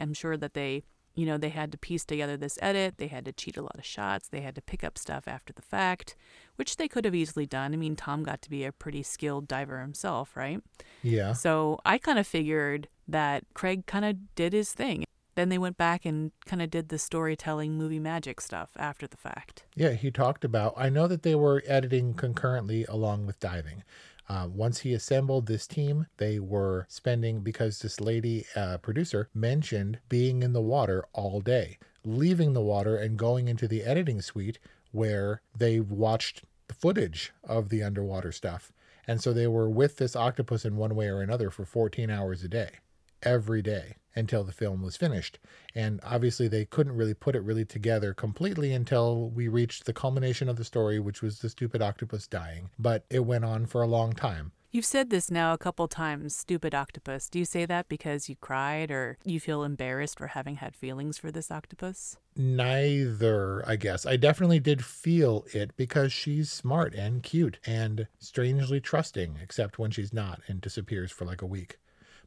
I'm 0.00 0.14
sure 0.14 0.36
that 0.36 0.54
they 0.54 0.82
you 1.16 1.26
know, 1.26 1.38
they 1.38 1.48
had 1.48 1.72
to 1.72 1.78
piece 1.78 2.04
together 2.04 2.36
this 2.36 2.58
edit, 2.62 2.98
they 2.98 3.08
had 3.08 3.24
to 3.24 3.32
cheat 3.32 3.56
a 3.56 3.62
lot 3.62 3.76
of 3.76 3.84
shots, 3.84 4.28
they 4.28 4.42
had 4.42 4.54
to 4.54 4.62
pick 4.62 4.84
up 4.84 4.96
stuff 4.98 5.26
after 5.26 5.52
the 5.52 5.62
fact, 5.62 6.14
which 6.56 6.76
they 6.76 6.86
could 6.86 7.04
have 7.04 7.14
easily 7.14 7.46
done. 7.46 7.72
I 7.72 7.76
mean, 7.76 7.96
Tom 7.96 8.22
got 8.22 8.42
to 8.42 8.50
be 8.50 8.64
a 8.64 8.70
pretty 8.70 9.02
skilled 9.02 9.48
diver 9.48 9.80
himself, 9.80 10.36
right? 10.36 10.60
Yeah. 11.02 11.32
So 11.32 11.80
I 11.84 11.98
kind 11.98 12.18
of 12.18 12.26
figured 12.26 12.88
that 13.08 13.44
Craig 13.54 13.86
kind 13.86 14.04
of 14.04 14.34
did 14.34 14.52
his 14.52 14.72
thing. 14.72 15.04
Then 15.36 15.48
they 15.50 15.58
went 15.58 15.76
back 15.76 16.06
and 16.06 16.32
kind 16.46 16.62
of 16.62 16.70
did 16.70 16.88
the 16.88 16.98
storytelling 16.98 17.76
movie 17.76 17.98
magic 17.98 18.40
stuff 18.40 18.70
after 18.76 19.06
the 19.06 19.18
fact. 19.18 19.64
Yeah, 19.74 19.92
he 19.92 20.10
talked 20.10 20.44
about, 20.44 20.74
I 20.76 20.88
know 20.88 21.06
that 21.08 21.22
they 21.22 21.34
were 21.34 21.62
editing 21.66 22.14
concurrently 22.14 22.86
along 22.86 23.26
with 23.26 23.38
diving. 23.38 23.84
Uh, 24.28 24.48
once 24.52 24.80
he 24.80 24.92
assembled 24.92 25.46
this 25.46 25.66
team, 25.66 26.06
they 26.16 26.38
were 26.38 26.86
spending, 26.88 27.40
because 27.40 27.78
this 27.78 28.00
lady 28.00 28.44
uh, 28.56 28.78
producer 28.78 29.28
mentioned 29.34 29.98
being 30.08 30.42
in 30.42 30.52
the 30.52 30.60
water 30.60 31.04
all 31.12 31.40
day, 31.40 31.78
leaving 32.04 32.52
the 32.52 32.60
water 32.60 32.96
and 32.96 33.18
going 33.18 33.48
into 33.48 33.68
the 33.68 33.84
editing 33.84 34.20
suite 34.20 34.58
where 34.90 35.42
they 35.56 35.78
watched 35.78 36.42
the 36.68 36.74
footage 36.74 37.32
of 37.44 37.68
the 37.68 37.82
underwater 37.82 38.32
stuff. 38.32 38.72
And 39.06 39.20
so 39.20 39.32
they 39.32 39.46
were 39.46 39.70
with 39.70 39.98
this 39.98 40.16
octopus 40.16 40.64
in 40.64 40.76
one 40.76 40.96
way 40.96 41.06
or 41.06 41.20
another 41.20 41.50
for 41.50 41.64
14 41.64 42.10
hours 42.10 42.42
a 42.42 42.48
day, 42.48 42.70
every 43.22 43.62
day 43.62 43.96
until 44.16 44.42
the 44.42 44.52
film 44.52 44.82
was 44.82 44.96
finished. 44.96 45.38
And 45.74 46.00
obviously, 46.02 46.48
they 46.48 46.64
couldn't 46.64 46.96
really 46.96 47.14
put 47.14 47.36
it 47.36 47.42
really 47.42 47.64
together 47.64 48.14
completely 48.14 48.72
until 48.72 49.28
we 49.28 49.46
reached 49.46 49.84
the 49.84 49.92
culmination 49.92 50.48
of 50.48 50.56
the 50.56 50.64
story, 50.64 50.98
which 50.98 51.22
was 51.22 51.38
the 51.38 51.50
stupid 51.50 51.82
octopus 51.82 52.26
dying. 52.26 52.70
But 52.78 53.04
it 53.10 53.26
went 53.26 53.44
on 53.44 53.66
for 53.66 53.82
a 53.82 53.86
long 53.86 54.12
time. 54.12 54.52
You've 54.76 54.84
said 54.84 55.08
this 55.08 55.30
now 55.30 55.54
a 55.54 55.58
couple 55.58 55.88
times, 55.88 56.36
stupid 56.36 56.74
octopus. 56.74 57.30
Do 57.30 57.38
you 57.38 57.46
say 57.46 57.64
that 57.64 57.88
because 57.88 58.28
you 58.28 58.36
cried 58.36 58.90
or 58.90 59.16
you 59.24 59.40
feel 59.40 59.62
embarrassed 59.64 60.18
for 60.18 60.26
having 60.26 60.56
had 60.56 60.76
feelings 60.76 61.16
for 61.16 61.30
this 61.30 61.50
octopus? 61.50 62.18
Neither, 62.36 63.66
I 63.66 63.76
guess. 63.76 64.04
I 64.04 64.16
definitely 64.16 64.60
did 64.60 64.84
feel 64.84 65.46
it 65.54 65.74
because 65.76 66.12
she's 66.12 66.50
smart 66.50 66.94
and 66.94 67.22
cute 67.22 67.58
and 67.64 68.06
strangely 68.18 68.78
trusting, 68.78 69.38
except 69.42 69.78
when 69.78 69.92
she's 69.92 70.12
not 70.12 70.42
and 70.46 70.60
disappears 70.60 71.10
for 71.10 71.24
like 71.24 71.40
a 71.40 71.46
week. 71.46 71.78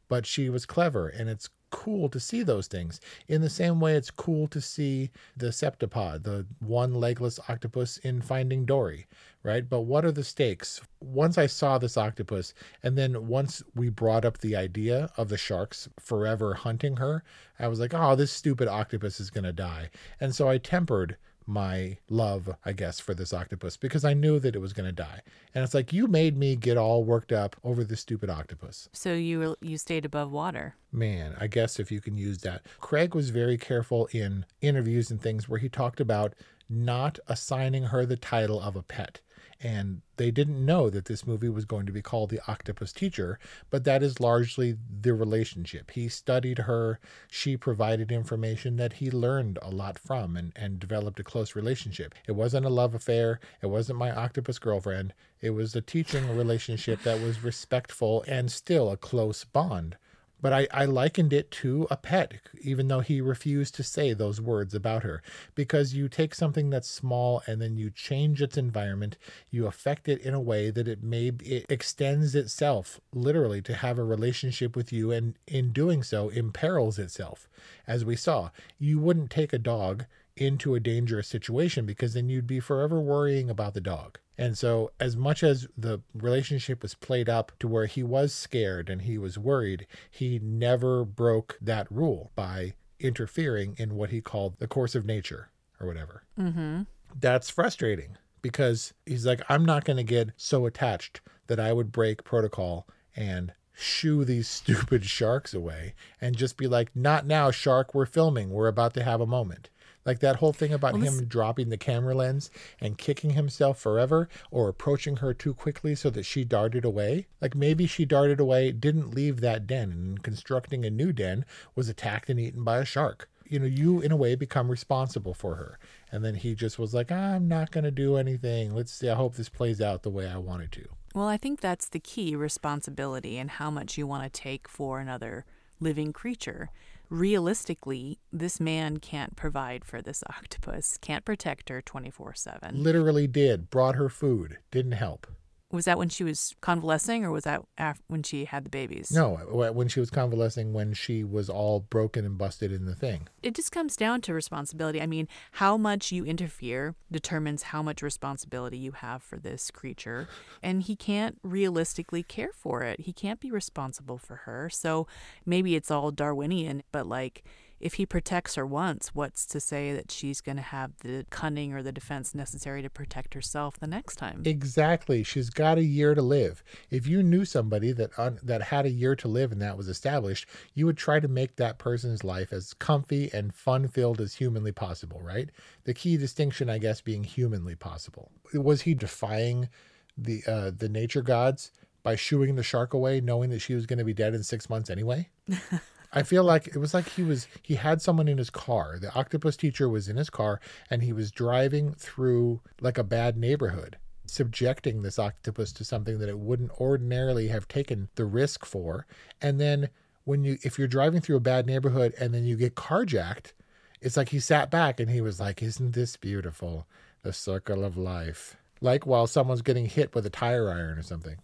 But 0.08 0.26
she 0.26 0.48
was 0.50 0.66
clever, 0.66 1.06
and 1.06 1.28
it's 1.28 1.50
cool 1.70 2.08
to 2.08 2.20
see 2.20 2.42
those 2.42 2.66
things. 2.66 3.00
In 3.28 3.40
the 3.40 3.50
same 3.50 3.80
way, 3.80 3.94
it's 3.94 4.10
cool 4.10 4.48
to 4.48 4.60
see 4.60 5.10
the 5.36 5.48
septipod, 5.48 6.24
the 6.24 6.46
one 6.58 6.94
legless 6.94 7.38
octopus 7.48 7.98
in 7.98 8.20
Finding 8.20 8.64
Dory, 8.64 9.06
right? 9.42 9.68
But 9.68 9.80
what 9.82 10.04
are 10.04 10.12
the 10.12 10.24
stakes? 10.24 10.80
Once 11.00 11.38
I 11.38 11.46
saw 11.46 11.78
this 11.78 11.96
octopus, 11.96 12.54
and 12.82 12.98
then 12.98 13.26
once 13.26 13.62
we 13.74 13.88
brought 13.88 14.24
up 14.24 14.38
the 14.38 14.56
idea 14.56 15.10
of 15.16 15.28
the 15.28 15.38
sharks 15.38 15.88
forever 15.98 16.54
hunting 16.54 16.96
her, 16.96 17.22
I 17.58 17.68
was 17.68 17.80
like, 17.80 17.94
oh, 17.94 18.16
this 18.16 18.32
stupid 18.32 18.68
octopus 18.68 19.20
is 19.20 19.30
going 19.30 19.44
to 19.44 19.52
die. 19.52 19.90
And 20.20 20.34
so 20.34 20.48
I 20.48 20.58
tempered 20.58 21.16
my 21.46 21.98
love, 22.08 22.54
I 22.64 22.72
guess, 22.72 23.00
for 23.00 23.14
this 23.14 23.32
octopus 23.32 23.76
because 23.76 24.04
I 24.04 24.14
knew 24.14 24.38
that 24.40 24.54
it 24.54 24.60
was 24.60 24.72
going 24.72 24.88
to 24.88 24.92
die. 24.92 25.22
And 25.54 25.64
it's 25.64 25.74
like 25.74 25.92
you 25.92 26.06
made 26.06 26.36
me 26.36 26.56
get 26.56 26.76
all 26.76 27.04
worked 27.04 27.32
up 27.32 27.56
over 27.64 27.84
this 27.84 28.00
stupid 28.00 28.30
octopus. 28.30 28.88
So 28.92 29.14
you 29.14 29.56
you 29.60 29.78
stayed 29.78 30.04
above 30.04 30.30
water. 30.30 30.74
Man, 30.92 31.36
I 31.38 31.46
guess 31.46 31.78
if 31.78 31.90
you 31.90 32.00
can 32.00 32.16
use 32.16 32.38
that. 32.38 32.62
Craig 32.80 33.14
was 33.14 33.30
very 33.30 33.58
careful 33.58 34.08
in 34.12 34.46
interviews 34.60 35.10
and 35.10 35.20
things 35.20 35.48
where 35.48 35.58
he 35.58 35.68
talked 35.68 36.00
about 36.00 36.34
not 36.68 37.18
assigning 37.26 37.84
her 37.84 38.06
the 38.06 38.16
title 38.16 38.60
of 38.60 38.76
a 38.76 38.82
pet 38.82 39.20
and 39.62 40.00
they 40.16 40.30
didn't 40.30 40.64
know 40.64 40.88
that 40.88 41.04
this 41.04 41.26
movie 41.26 41.48
was 41.48 41.64
going 41.64 41.86
to 41.86 41.92
be 41.92 42.02
called 42.02 42.30
The 42.30 42.40
Octopus 42.48 42.92
Teacher, 42.92 43.38
but 43.68 43.84
that 43.84 44.02
is 44.02 44.20
largely 44.20 44.76
the 45.00 45.12
relationship. 45.12 45.90
He 45.90 46.08
studied 46.08 46.60
her, 46.60 46.98
she 47.28 47.56
provided 47.56 48.10
information 48.10 48.76
that 48.76 48.94
he 48.94 49.10
learned 49.10 49.58
a 49.60 49.70
lot 49.70 49.98
from 49.98 50.36
and, 50.36 50.52
and 50.56 50.80
developed 50.80 51.20
a 51.20 51.24
close 51.24 51.54
relationship. 51.54 52.14
It 52.26 52.32
wasn't 52.32 52.66
a 52.66 52.70
love 52.70 52.94
affair, 52.94 53.40
it 53.62 53.66
wasn't 53.66 53.98
my 53.98 54.10
octopus 54.10 54.58
girlfriend, 54.58 55.12
it 55.40 55.50
was 55.50 55.74
a 55.76 55.80
teaching 55.80 56.34
relationship 56.36 57.02
that 57.02 57.20
was 57.20 57.44
respectful 57.44 58.24
and 58.26 58.50
still 58.50 58.90
a 58.90 58.96
close 58.96 59.44
bond. 59.44 59.96
But 60.40 60.52
I, 60.52 60.68
I 60.72 60.84
likened 60.86 61.32
it 61.32 61.50
to 61.52 61.86
a 61.90 61.96
pet, 61.96 62.34
even 62.62 62.88
though 62.88 63.00
he 63.00 63.20
refused 63.20 63.74
to 63.74 63.82
say 63.82 64.12
those 64.12 64.40
words 64.40 64.74
about 64.74 65.02
her. 65.02 65.22
Because 65.54 65.94
you 65.94 66.08
take 66.08 66.34
something 66.34 66.70
that's 66.70 66.88
small 66.88 67.42
and 67.46 67.60
then 67.60 67.76
you 67.76 67.90
change 67.90 68.40
its 68.40 68.56
environment, 68.56 69.16
you 69.50 69.66
affect 69.66 70.08
it 70.08 70.20
in 70.20 70.34
a 70.34 70.40
way 70.40 70.70
that 70.70 70.88
it 70.88 71.02
may 71.02 71.32
it 71.44 71.66
extends 71.68 72.34
itself 72.34 73.00
literally 73.12 73.60
to 73.62 73.74
have 73.74 73.98
a 73.98 74.04
relationship 74.04 74.74
with 74.76 74.92
you, 74.92 75.10
and 75.10 75.34
in 75.46 75.72
doing 75.72 76.02
so, 76.02 76.28
imperils 76.30 76.98
itself. 76.98 77.48
As 77.86 78.04
we 78.04 78.16
saw, 78.16 78.50
you 78.78 78.98
wouldn't 78.98 79.30
take 79.30 79.52
a 79.52 79.58
dog 79.58 80.06
into 80.36 80.74
a 80.74 80.80
dangerous 80.80 81.28
situation 81.28 81.84
because 81.84 82.14
then 82.14 82.28
you'd 82.28 82.46
be 82.46 82.60
forever 82.60 83.00
worrying 83.00 83.50
about 83.50 83.74
the 83.74 83.80
dog. 83.80 84.18
And 84.40 84.56
so, 84.56 84.90
as 84.98 85.18
much 85.18 85.42
as 85.42 85.68
the 85.76 86.00
relationship 86.14 86.80
was 86.82 86.94
played 86.94 87.28
up 87.28 87.52
to 87.58 87.68
where 87.68 87.84
he 87.84 88.02
was 88.02 88.32
scared 88.32 88.88
and 88.88 89.02
he 89.02 89.18
was 89.18 89.36
worried, 89.36 89.86
he 90.10 90.40
never 90.42 91.04
broke 91.04 91.58
that 91.60 91.86
rule 91.92 92.32
by 92.34 92.72
interfering 92.98 93.74
in 93.78 93.96
what 93.96 94.08
he 94.08 94.22
called 94.22 94.58
the 94.58 94.66
course 94.66 94.94
of 94.94 95.04
nature 95.04 95.50
or 95.78 95.86
whatever. 95.86 96.24
Mm-hmm. 96.38 96.82
That's 97.18 97.50
frustrating 97.50 98.16
because 98.40 98.94
he's 99.04 99.26
like, 99.26 99.42
I'm 99.50 99.66
not 99.66 99.84
going 99.84 99.98
to 99.98 100.02
get 100.02 100.30
so 100.38 100.64
attached 100.64 101.20
that 101.48 101.60
I 101.60 101.74
would 101.74 101.92
break 101.92 102.24
protocol 102.24 102.86
and 103.14 103.52
shoo 103.74 104.24
these 104.24 104.48
stupid 104.48 105.04
sharks 105.04 105.52
away 105.52 105.92
and 106.18 106.34
just 106.34 106.56
be 106.56 106.66
like, 106.66 106.96
not 106.96 107.26
now, 107.26 107.50
shark, 107.50 107.94
we're 107.94 108.06
filming. 108.06 108.48
We're 108.48 108.68
about 108.68 108.94
to 108.94 109.02
have 109.02 109.20
a 109.20 109.26
moment. 109.26 109.68
Like 110.04 110.20
that 110.20 110.36
whole 110.36 110.52
thing 110.52 110.72
about 110.72 110.94
well, 110.94 111.02
him 111.02 111.26
dropping 111.26 111.68
the 111.68 111.76
camera 111.76 112.14
lens 112.14 112.50
and 112.80 112.96
kicking 112.96 113.30
himself 113.30 113.78
forever 113.78 114.28
or 114.50 114.68
approaching 114.68 115.16
her 115.16 115.34
too 115.34 115.52
quickly 115.52 115.94
so 115.94 116.08
that 116.10 116.24
she 116.24 116.44
darted 116.44 116.84
away. 116.84 117.26
Like 117.40 117.54
maybe 117.54 117.86
she 117.86 118.04
darted 118.04 118.40
away, 118.40 118.72
didn't 118.72 119.14
leave 119.14 119.40
that 119.40 119.66
den, 119.66 119.92
and 119.92 120.22
constructing 120.22 120.84
a 120.84 120.90
new 120.90 121.12
den 121.12 121.44
was 121.74 121.88
attacked 121.88 122.30
and 122.30 122.40
eaten 122.40 122.64
by 122.64 122.78
a 122.78 122.84
shark. 122.84 123.28
You 123.46 123.58
know, 123.58 123.66
you 123.66 124.00
in 124.00 124.12
a 124.12 124.16
way 124.16 124.36
become 124.36 124.70
responsible 124.70 125.34
for 125.34 125.56
her. 125.56 125.78
And 126.12 126.24
then 126.24 126.36
he 126.36 126.54
just 126.54 126.78
was 126.78 126.94
like, 126.94 127.10
I'm 127.10 127.48
not 127.48 127.72
going 127.72 127.84
to 127.84 127.90
do 127.90 128.16
anything. 128.16 128.74
Let's 128.74 128.92
see. 128.92 129.08
I 129.08 129.16
hope 129.16 129.34
this 129.34 129.48
plays 129.48 129.80
out 129.80 130.04
the 130.04 130.10
way 130.10 130.28
I 130.28 130.36
wanted 130.36 130.70
to. 130.72 130.88
Well, 131.14 131.26
I 131.26 131.36
think 131.36 131.60
that's 131.60 131.88
the 131.88 131.98
key 131.98 132.36
responsibility 132.36 133.36
and 133.36 133.50
how 133.50 133.68
much 133.70 133.98
you 133.98 134.06
want 134.06 134.22
to 134.22 134.40
take 134.40 134.68
for 134.68 135.00
another 135.00 135.44
living 135.80 136.12
creature 136.12 136.70
realistically, 137.10 138.18
this 138.32 138.58
man 138.58 138.98
can't 138.98 139.36
provide 139.36 139.84
for 139.84 140.00
this 140.00 140.24
octopus, 140.30 140.96
can't 140.96 141.24
protect 141.24 141.68
her 141.68 141.82
24 141.82 142.34
7. 142.34 142.82
Literally 142.82 143.26
did. 143.26 143.68
Brought 143.68 143.96
her 143.96 144.08
food. 144.08 144.58
Didn't 144.70 144.92
help. 144.92 145.26
Was 145.72 145.84
that 145.84 145.98
when 145.98 146.08
she 146.08 146.24
was 146.24 146.54
convalescing 146.60 147.24
or 147.24 147.30
was 147.30 147.44
that 147.44 147.62
af- 147.78 148.02
when 148.08 148.22
she 148.22 148.44
had 148.44 148.64
the 148.64 148.70
babies? 148.70 149.12
No, 149.12 149.36
when 149.36 149.86
she 149.88 150.00
was 150.00 150.10
convalescing, 150.10 150.72
when 150.72 150.94
she 150.94 151.22
was 151.22 151.48
all 151.48 151.80
broken 151.80 152.24
and 152.24 152.36
busted 152.36 152.72
in 152.72 152.86
the 152.86 152.94
thing. 152.94 153.28
It 153.42 153.54
just 153.54 153.70
comes 153.70 153.96
down 153.96 154.20
to 154.22 154.34
responsibility. 154.34 155.00
I 155.00 155.06
mean, 155.06 155.28
how 155.52 155.76
much 155.76 156.10
you 156.10 156.24
interfere 156.24 156.96
determines 157.10 157.64
how 157.64 157.82
much 157.82 158.02
responsibility 158.02 158.78
you 158.78 158.92
have 158.92 159.22
for 159.22 159.38
this 159.38 159.70
creature. 159.70 160.28
And 160.62 160.82
he 160.82 160.96
can't 160.96 161.38
realistically 161.42 162.22
care 162.22 162.50
for 162.52 162.82
it. 162.82 163.00
He 163.00 163.12
can't 163.12 163.40
be 163.40 163.50
responsible 163.50 164.18
for 164.18 164.36
her. 164.36 164.70
So 164.70 165.06
maybe 165.46 165.74
it's 165.76 165.90
all 165.90 166.10
Darwinian, 166.10 166.82
but 166.92 167.06
like, 167.06 167.44
if 167.80 167.94
he 167.94 168.04
protects 168.04 168.56
her 168.56 168.66
once, 168.66 169.08
what's 169.14 169.46
to 169.46 169.58
say 169.58 169.92
that 169.94 170.10
she's 170.10 170.40
going 170.40 170.56
to 170.56 170.62
have 170.62 170.92
the 170.98 171.24
cunning 171.30 171.72
or 171.72 171.82
the 171.82 171.92
defense 171.92 172.34
necessary 172.34 172.82
to 172.82 172.90
protect 172.90 173.32
herself 173.32 173.78
the 173.78 173.86
next 173.86 174.16
time? 174.16 174.42
Exactly. 174.44 175.22
She's 175.22 175.48
got 175.48 175.78
a 175.78 175.82
year 175.82 176.14
to 176.14 176.20
live. 176.20 176.62
If 176.90 177.06
you 177.06 177.22
knew 177.22 177.44
somebody 177.44 177.92
that 177.92 178.10
uh, 178.18 178.32
that 178.42 178.62
had 178.62 178.84
a 178.84 178.90
year 178.90 179.16
to 179.16 179.28
live 179.28 179.50
and 179.50 179.62
that 179.62 179.78
was 179.78 179.88
established, 179.88 180.46
you 180.74 180.84
would 180.86 180.98
try 180.98 181.20
to 181.20 181.28
make 181.28 181.56
that 181.56 181.78
person's 181.78 182.22
life 182.22 182.52
as 182.52 182.74
comfy 182.74 183.30
and 183.32 183.54
fun-filled 183.54 184.20
as 184.20 184.34
humanly 184.34 184.72
possible, 184.72 185.20
right? 185.22 185.50
The 185.84 185.94
key 185.94 186.18
distinction, 186.18 186.68
I 186.68 186.78
guess, 186.78 187.00
being 187.00 187.24
humanly 187.24 187.76
possible. 187.76 188.30
Was 188.52 188.82
he 188.82 188.94
defying 188.94 189.70
the 190.18 190.42
uh, 190.46 190.70
the 190.76 190.88
nature 190.88 191.22
gods 191.22 191.72
by 192.02 192.16
shooing 192.16 192.56
the 192.56 192.62
shark 192.62 192.92
away, 192.92 193.20
knowing 193.20 193.50
that 193.50 193.60
she 193.60 193.74
was 193.74 193.86
going 193.86 193.98
to 193.98 194.04
be 194.04 194.14
dead 194.14 194.34
in 194.34 194.42
six 194.42 194.68
months 194.68 194.90
anyway? 194.90 195.28
I 196.12 196.22
feel 196.24 196.42
like 196.42 196.66
it 196.68 196.78
was 196.78 196.92
like 196.92 197.08
he 197.08 197.22
was 197.22 197.46
he 197.62 197.76
had 197.76 198.02
someone 198.02 198.28
in 198.28 198.38
his 198.38 198.50
car. 198.50 198.98
The 199.00 199.14
octopus 199.14 199.56
teacher 199.56 199.88
was 199.88 200.08
in 200.08 200.16
his 200.16 200.30
car 200.30 200.60
and 200.88 201.02
he 201.02 201.12
was 201.12 201.30
driving 201.30 201.92
through 201.92 202.60
like 202.80 202.98
a 202.98 203.04
bad 203.04 203.36
neighborhood, 203.36 203.96
subjecting 204.26 205.02
this 205.02 205.18
octopus 205.18 205.72
to 205.74 205.84
something 205.84 206.18
that 206.18 206.28
it 206.28 206.38
wouldn't 206.38 206.72
ordinarily 206.80 207.48
have 207.48 207.68
taken 207.68 208.08
the 208.16 208.24
risk 208.24 208.64
for. 208.64 209.06
And 209.40 209.60
then 209.60 209.88
when 210.24 210.42
you 210.42 210.58
if 210.62 210.78
you're 210.78 210.88
driving 210.88 211.20
through 211.20 211.36
a 211.36 211.40
bad 211.40 211.66
neighborhood 211.66 212.14
and 212.18 212.34
then 212.34 212.44
you 212.44 212.56
get 212.56 212.74
carjacked, 212.74 213.52
it's 214.00 214.16
like 214.16 214.30
he 214.30 214.40
sat 214.40 214.70
back 214.70 214.98
and 214.98 215.10
he 215.10 215.20
was 215.20 215.38
like, 215.38 215.62
"Isn't 215.62 215.92
this 215.92 216.16
beautiful? 216.16 216.86
The 217.22 217.32
circle 217.32 217.84
of 217.84 217.96
life." 217.96 218.56
Like 218.80 219.06
while 219.06 219.26
someone's 219.26 219.62
getting 219.62 219.86
hit 219.86 220.14
with 220.14 220.26
a 220.26 220.30
tire 220.30 220.70
iron 220.70 220.98
or 220.98 221.02
something. 221.02 221.36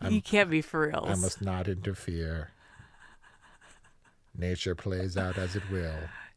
I'm, 0.00 0.12
you 0.12 0.20
can't 0.20 0.50
be 0.50 0.60
for 0.60 0.88
real. 0.88 1.04
I 1.06 1.14
must 1.14 1.40
not 1.40 1.68
interfere. 1.68 2.50
Nature 4.36 4.74
plays 4.74 5.16
out 5.16 5.38
as 5.38 5.54
it 5.56 5.62
will. 5.70 5.94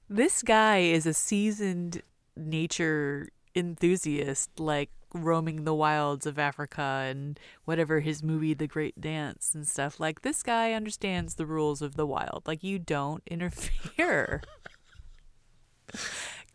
This 0.10 0.42
guy 0.42 0.80
is 0.80 1.06
a 1.06 1.14
seasoned 1.14 2.02
nature 2.36 3.30
enthusiast, 3.56 4.60
like 4.60 4.90
roaming 5.14 5.64
the 5.64 5.74
wilds 5.74 6.26
of 6.26 6.38
Africa 6.38 7.06
and 7.10 7.40
whatever 7.66 8.00
his 8.00 8.22
movie 8.22 8.54
The 8.54 8.68
Great 8.68 9.00
Dance 9.02 9.54
and 9.56 9.68
stuff. 9.68 10.00
Like 10.00 10.22
this 10.22 10.44
guy 10.44 10.74
understands 10.74 11.36
the 11.36 11.46
rules 11.46 11.82
of 11.82 11.96
the 11.96 12.06
wild. 12.06 12.44
Like 12.46 12.64
you 12.64 12.80
don't 12.80 13.24
interfere. 13.28 14.42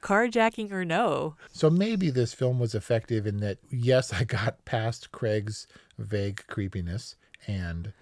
Carjacking 0.03 0.73
or 0.73 0.85
no. 0.85 1.37
So 1.53 1.71
maybe 1.71 2.11
this 2.11 2.35
film 2.35 2.59
was 2.59 2.75
effective 2.75 3.27
in 3.27 3.39
that 3.39 3.59
yes, 3.71 4.13
I 4.13 4.25
got 4.25 4.65
past 4.65 5.13
Craig's 5.13 5.67
vague 5.99 6.45
creepiness 6.49 7.17
and 7.47 7.93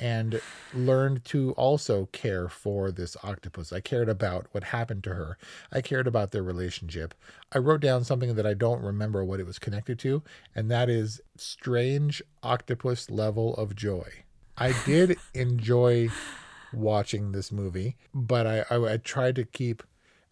and 0.00 0.40
learned 0.72 1.24
to 1.26 1.52
also 1.52 2.06
care 2.12 2.48
for 2.48 2.90
this 2.90 3.16
octopus. 3.22 3.72
I 3.72 3.80
cared 3.80 4.08
about 4.08 4.46
what 4.52 4.64
happened 4.64 5.04
to 5.04 5.14
her. 5.14 5.38
I 5.72 5.80
cared 5.80 6.06
about 6.06 6.30
their 6.30 6.42
relationship. 6.42 7.14
I 7.52 7.58
wrote 7.58 7.80
down 7.80 8.04
something 8.04 8.34
that 8.34 8.46
I 8.46 8.54
don't 8.54 8.82
remember 8.82 9.24
what 9.24 9.40
it 9.40 9.46
was 9.46 9.58
connected 9.58 9.98
to, 10.00 10.22
and 10.54 10.70
that 10.70 10.88
is 10.88 11.20
strange 11.36 12.22
octopus 12.42 13.10
level 13.10 13.54
of 13.56 13.74
joy. 13.74 14.08
I 14.56 14.74
did 14.84 15.16
enjoy 15.34 16.10
watching 16.72 17.32
this 17.32 17.50
movie, 17.50 17.96
but 18.14 18.46
I, 18.46 18.64
I, 18.70 18.92
I 18.92 18.96
tried 18.98 19.36
to 19.36 19.44
keep 19.44 19.82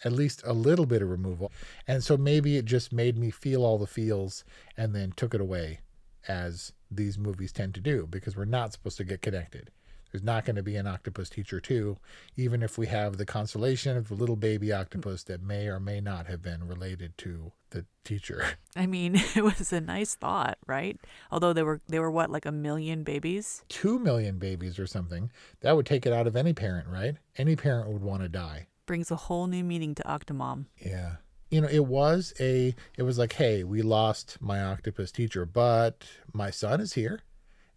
at 0.05 0.13
least 0.13 0.43
a 0.45 0.53
little 0.53 0.87
bit 0.87 1.03
of 1.03 1.11
removal. 1.11 1.51
And 1.87 2.05
so 2.05 2.17
maybe 2.17 2.57
it 2.57 2.65
just 2.65 2.93
made 2.93 3.17
me 3.17 3.31
feel 3.31 3.65
all 3.65 3.79
the 3.79 3.87
feels 3.87 4.45
and 4.77 4.95
then 4.95 5.13
took 5.17 5.35
it 5.35 5.41
away 5.41 5.81
as 6.29 6.73
these 6.91 7.19
movies 7.19 7.53
tend 7.53 7.75
to 7.75 7.81
do 7.81 8.07
because 8.09 8.37
we're 8.37 8.45
not 8.45 8.73
supposed 8.73 8.97
to 8.99 9.05
get 9.05 9.23
connected. 9.23 9.71
There's 10.13 10.23
not 10.23 10.45
going 10.45 10.57
to 10.57 10.63
be 10.63 10.77
an 10.77 10.87
octopus 10.87 11.29
teacher 11.29 11.61
too, 11.61 11.99
even 12.37 12.63
if 12.63 12.79
we 12.79 12.87
have 12.87 13.17
the 13.17 13.27
consolation 13.27 13.97
of 13.97 14.09
the 14.09 14.15
little 14.15 14.37
baby 14.37 14.73
octopus 14.73 15.25
that 15.25 15.43
may 15.43 15.67
or 15.67 15.81
may 15.81 16.01
not 16.01 16.27
have 16.27 16.43
been 16.43 16.67
related 16.67 17.19
to 17.19 17.53
the 17.71 17.85
teacher. 18.05 18.45
I 18.77 18.87
mean, 18.87 19.17
it 19.35 19.45
was 19.45 19.73
a 19.73 19.81
nice 19.81 20.15
thought, 20.15 20.59
right? 20.67 20.99
Although 21.31 21.53
they 21.53 21.63
were 21.63 21.81
they 21.89 21.99
were 21.99 22.11
what 22.11 22.31
like 22.31 22.47
a 22.47 22.53
million 22.53 23.03
babies. 23.03 23.63
Two 23.69 23.99
million 23.99 24.39
babies 24.39 24.79
or 24.79 24.87
something. 24.87 25.31
That 25.61 25.77
would 25.77 25.87
take 25.87 26.07
it 26.07 26.13
out 26.13 26.27
of 26.27 26.37
any 26.37 26.53
parent, 26.53 26.89
right? 26.89 27.17
Any 27.37 27.57
parent 27.57 27.91
would 27.91 28.03
want 28.03 28.23
to 28.23 28.29
die. 28.29 28.69
Brings 28.87 29.11
a 29.11 29.17
whole 29.17 29.49
new 29.49 29.65
meaning 29.65 29.95
to 29.97 30.03
Octomom. 30.05 30.67
Yeah. 30.79 31.17
You 31.49 31.61
know, 31.61 31.69
it 31.69 31.87
was 31.87 32.35
a 32.41 32.75
it 32.97 33.03
was 33.03 33.19
like, 33.19 33.35
hey, 33.35 33.65
we 33.65 33.83
lost 33.83 34.39
my 34.41 34.63
octopus 34.63 35.13
teacher, 35.13 35.47
but 35.47 36.05
my 36.33 36.51
son 36.51 36.81
is 36.81 36.95
here 36.95 37.23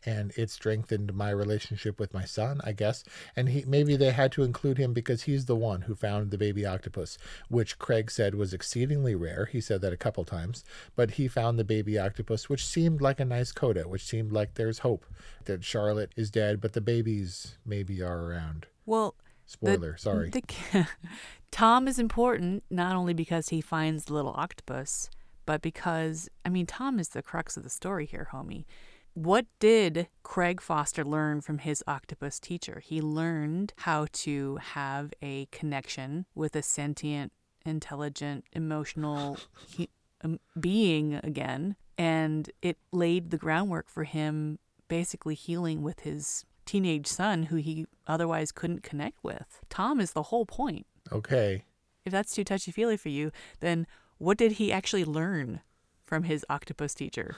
and 0.06 0.32
it 0.38 0.50
strengthened 0.50 1.14
my 1.14 1.30
relationship 1.30 2.00
with 2.00 2.14
my 2.14 2.26
son, 2.26 2.62
I 2.64 2.72
guess. 2.72 3.04
And 3.36 3.50
he 3.50 3.64
maybe 3.68 3.96
they 3.96 4.12
had 4.12 4.32
to 4.34 4.44
include 4.44 4.78
him 4.78 4.94
because 4.94 5.24
he's 5.24 5.46
the 5.46 5.56
one 5.56 5.82
who 5.82 5.96
found 5.96 6.32
the 6.32 6.38
baby 6.38 6.66
octopus, 6.66 7.18
which 7.50 7.80
Craig 7.80 8.10
said 8.12 8.36
was 8.36 8.54
exceedingly 8.54 9.16
rare. 9.16 9.50
He 9.52 9.62
said 9.62 9.82
that 9.82 9.94
a 9.94 9.98
couple 9.98 10.24
times, 10.24 10.64
but 10.96 11.12
he 11.12 11.28
found 11.28 11.58
the 11.58 11.64
baby 11.64 11.98
octopus, 11.98 12.50
which 12.50 12.66
seemed 12.66 13.02
like 13.02 13.20
a 13.20 13.26
nice 13.26 13.52
coda, 13.52 13.88
which 13.88 14.06
seemed 14.06 14.32
like 14.32 14.54
there's 14.54 14.80
hope 14.80 15.06
that 15.46 15.64
Charlotte 15.64 16.14
is 16.16 16.32
dead, 16.32 16.62
but 16.62 16.74
the 16.74 16.82
babies 16.82 17.58
maybe 17.66 18.02
are 18.02 18.26
around. 18.26 18.68
Well, 18.86 19.16
spoiler, 19.46 19.94
the, 19.94 20.00
sorry. 20.00 20.30
The, 20.30 20.88
Tom 21.52 21.88
is 21.88 22.00
important 22.00 22.64
not 22.70 22.96
only 22.96 23.14
because 23.14 23.50
he 23.50 23.62
finds 23.62 24.06
the 24.06 24.14
little 24.14 24.34
octopus, 24.36 25.10
but 25.46 25.62
because 25.62 26.30
I 26.46 26.50
mean 26.50 26.66
Tom 26.66 27.00
is 27.00 27.10
the 27.10 27.24
crux 27.24 27.58
of 27.58 27.64
the 27.64 27.70
story 27.70 28.06
here, 28.06 28.30
homie. 28.32 28.66
What 29.14 29.48
did 29.60 30.08
Craig 30.24 30.62
Foster 30.62 31.04
learn 31.04 31.42
from 31.42 31.58
his 31.58 31.84
octopus 31.88 32.40
teacher? 32.40 32.82
He 32.86 33.02
learned 33.02 33.74
how 33.78 34.08
to 34.14 34.58
have 34.58 35.14
a 35.22 35.48
connection 35.52 36.26
with 36.36 36.56
a 36.56 36.62
sentient, 36.62 37.34
intelligent, 37.66 38.46
emotional 38.54 39.38
he, 39.68 39.90
um, 40.22 40.40
being 40.60 41.16
again. 41.16 41.76
And 41.98 42.50
it 42.62 42.78
laid 42.92 43.32
the 43.32 43.38
groundwork 43.38 43.90
for 43.90 44.06
him 44.06 44.60
basically 44.88 45.36
healing 45.36 45.82
with 45.82 46.02
his 46.02 46.46
teenage 46.66 47.08
son 47.08 47.44
who 47.44 47.56
he 47.56 47.88
otherwise 48.08 48.52
couldn't 48.52 48.84
connect 48.84 49.24
with. 49.24 49.60
Tom 49.70 50.00
is 50.00 50.14
the 50.14 50.24
whole 50.24 50.46
point. 50.46 50.86
Okay. 51.12 51.64
If 52.06 52.12
that's 52.12 52.34
too 52.34 52.44
touchy 52.44 52.72
feely 52.72 52.98
for 52.98 53.10
you, 53.10 53.32
then 53.60 53.88
what 54.18 54.38
did 54.38 54.54
he 54.54 54.72
actually 54.72 55.06
learn 55.06 55.62
from 56.04 56.24
his 56.24 56.46
octopus 56.50 56.94
teacher? 56.94 57.36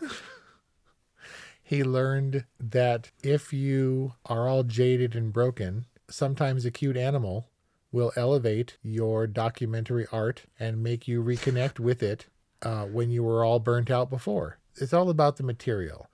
he 1.63 1.83
learned 1.83 2.45
that 2.59 3.11
if 3.23 3.53
you 3.53 4.13
are 4.25 4.47
all 4.47 4.63
jaded 4.63 5.15
and 5.15 5.33
broken, 5.33 5.85
sometimes 6.09 6.65
a 6.65 6.71
cute 6.71 6.97
animal 6.97 7.47
will 7.91 8.11
elevate 8.15 8.77
your 8.81 9.27
documentary 9.27 10.07
art 10.11 10.43
and 10.59 10.81
make 10.81 11.07
you 11.07 11.23
reconnect 11.23 11.79
with 11.79 12.01
it 12.01 12.27
uh, 12.61 12.85
when 12.85 13.09
you 13.09 13.23
were 13.23 13.43
all 13.43 13.59
burnt 13.59 13.91
out 13.91 14.09
before. 14.09 14.57
It's 14.75 14.93
all 14.93 15.09
about 15.09 15.37
the 15.37 15.43
material. 15.43 16.07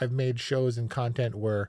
I've 0.00 0.12
made 0.12 0.40
shows 0.40 0.76
and 0.76 0.90
content 0.90 1.34
where 1.34 1.68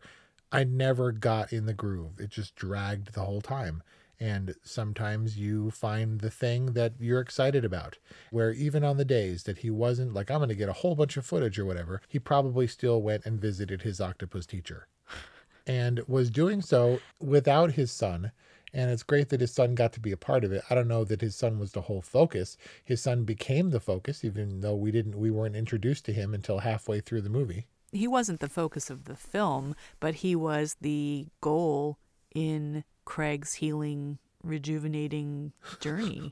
I 0.51 0.63
never 0.63 1.12
got 1.12 1.51
in 1.51 1.65
the 1.65 1.73
groove, 1.73 2.19
it 2.19 2.29
just 2.29 2.56
dragged 2.56 3.13
the 3.13 3.23
whole 3.23 3.41
time. 3.41 3.82
And 4.23 4.55
sometimes 4.63 5.38
you 5.38 5.69
find 5.69 6.21
the 6.21 6.29
thing 6.29 6.67
that 6.67 6.93
you're 6.97 7.19
excited 7.19 7.65
about, 7.65 7.97
where 8.31 8.53
even 8.53 8.81
on 8.81 8.95
the 8.95 9.03
days 9.03 9.43
that 9.43 9.57
he 9.57 9.69
wasn't 9.69 10.13
like, 10.13 10.31
I'm 10.31 10.38
going 10.38 10.47
to 10.47 10.55
get 10.55 10.69
a 10.69 10.79
whole 10.79 10.95
bunch 10.95 11.17
of 11.17 11.25
footage 11.25 11.59
or 11.59 11.65
whatever, 11.65 12.01
he 12.07 12.19
probably 12.19 12.65
still 12.67 13.01
went 13.01 13.25
and 13.25 13.38
visited 13.38 13.81
his 13.81 13.99
octopus 13.99 14.45
teacher 14.45 14.88
and 15.67 15.99
was 16.07 16.29
doing 16.29 16.62
so 16.62 17.01
without 17.19 17.73
his 17.73 17.91
son. 17.91 18.31
And 18.73 18.89
it's 18.91 19.03
great 19.03 19.27
that 19.27 19.41
his 19.41 19.51
son 19.51 19.75
got 19.75 19.91
to 19.91 19.99
be 19.99 20.13
a 20.13 20.17
part 20.17 20.45
of 20.45 20.53
it. 20.53 20.63
I 20.69 20.75
don't 20.75 20.88
know 20.88 21.03
that 21.03 21.19
his 21.19 21.36
son 21.36 21.59
was 21.59 21.73
the 21.73 21.81
whole 21.81 22.01
focus. 22.01 22.55
His 22.81 23.01
son 23.01 23.25
became 23.25 23.71
the 23.71 23.81
focus, 23.81 24.23
even 24.23 24.62
though 24.62 24.75
we 24.77 24.91
didn't, 24.91 25.19
we 25.19 25.31
weren't 25.31 25.57
introduced 25.57 26.05
to 26.05 26.13
him 26.13 26.33
until 26.33 26.59
halfway 26.59 27.01
through 27.01 27.23
the 27.23 27.29
movie. 27.29 27.67
He 27.91 28.07
wasn't 28.07 28.39
the 28.39 28.47
focus 28.47 28.89
of 28.89 29.03
the 29.03 29.17
film, 29.17 29.75
but 29.99 30.15
he 30.15 30.33
was 30.33 30.77
the 30.79 31.27
goal 31.41 31.97
in 32.33 32.86
Craig's 33.06 33.56
healing, 33.56 34.20
rejuvenating 34.44 35.54
journey. 35.80 36.32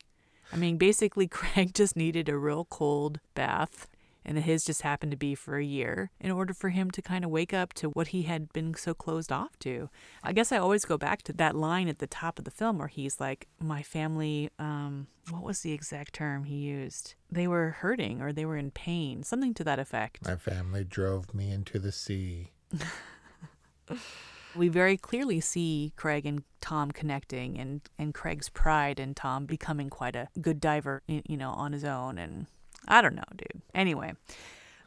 I 0.52 0.58
mean, 0.58 0.78
basically, 0.78 1.28
Craig 1.30 1.74
just 1.74 1.96
needed 1.96 2.30
a 2.30 2.38
real 2.38 2.66
cold 2.66 3.20
bath, 3.36 3.88
and 4.24 4.38
his 4.38 4.66
just 4.66 4.82
happened 4.84 5.12
to 5.12 5.18
be 5.18 5.34
for 5.34 5.58
a 5.58 5.64
year 5.64 6.12
in 6.20 6.30
order 6.32 6.54
for 6.54 6.70
him 6.70 6.92
to 6.92 7.02
kind 7.02 7.26
of 7.26 7.32
wake 7.32 7.54
up 7.54 7.74
to 7.74 7.90
what 7.90 8.10
he 8.10 8.24
had 8.24 8.52
been 8.54 8.74
so 8.76 8.94
closed 8.94 9.32
off 9.32 9.58
to. 9.60 9.90
I 10.24 10.34
guess 10.34 10.52
I 10.52 10.58
always 10.58 10.86
go 10.86 10.98
back 10.98 11.24
to 11.24 11.34
that 11.34 11.56
line 11.56 11.88
at 11.88 12.00
the 12.00 12.08
top 12.08 12.38
of 12.38 12.46
the 12.46 12.52
film 12.52 12.78
where 12.78 12.88
he's 12.88 13.20
like, 13.20 13.48
My 13.60 13.82
family, 13.82 14.50
um, 14.60 15.08
what 15.30 15.44
was 15.44 15.62
the 15.62 15.72
exact 15.72 16.14
term 16.14 16.44
he 16.44 16.56
used? 16.56 17.16
They 17.32 17.48
were 17.48 17.72
hurting 17.80 18.22
or 18.22 18.32
they 18.32 18.46
were 18.46 18.58
in 18.58 18.72
pain, 18.72 19.24
something 19.24 19.54
to 19.56 19.64
that 19.64 19.80
effect. 19.80 20.26
My 20.26 20.36
family 20.36 20.84
drove 20.84 21.34
me 21.34 21.52
into 21.52 21.80
the 21.80 21.92
sea. 21.92 22.52
we 24.56 24.68
very 24.68 24.98
clearly 24.98 25.40
see 25.40 25.94
Craig 25.96 26.26
and 26.26 26.44
Tom 26.60 26.92
connecting 26.92 27.58
and, 27.60 27.82
and 27.98 28.14
Craig's 28.14 28.50
pride 28.50 29.00
in 29.00 29.14
Tom 29.14 29.46
becoming 29.46 29.90
quite 29.90 30.16
a 30.16 30.30
good 30.40 30.60
diver, 30.60 31.02
you 31.08 31.38
know, 31.38 31.52
on 31.52 31.74
his 31.74 31.84
own. 31.84 32.18
And 32.18 32.48
I 32.88 33.02
don't 33.02 33.16
know, 33.16 33.24
dude. 33.36 33.62
Anyway, 33.74 34.14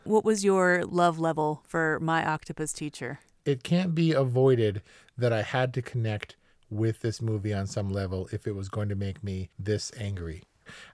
what 0.05 0.25
was 0.25 0.45
your 0.45 0.85
love 0.85 1.19
level 1.19 1.63
for 1.67 1.99
my 2.01 2.25
octopus 2.27 2.73
teacher? 2.73 3.21
It 3.45 3.63
can't 3.63 3.95
be 3.95 4.13
avoided 4.13 4.83
that 5.19 5.33
I 5.33 5.43
had 5.43 5.75
to 5.75 5.83
connect 5.83 6.37
with 6.71 7.01
this 7.01 7.21
movie 7.21 7.53
on 7.53 7.67
some 7.67 7.91
level 7.91 8.29
if 8.33 8.47
it 8.47 8.55
was 8.55 8.69
going 8.69 8.89
to 8.89 8.95
make 8.95 9.23
me 9.23 9.51
this 9.59 9.93
angry. 9.99 10.43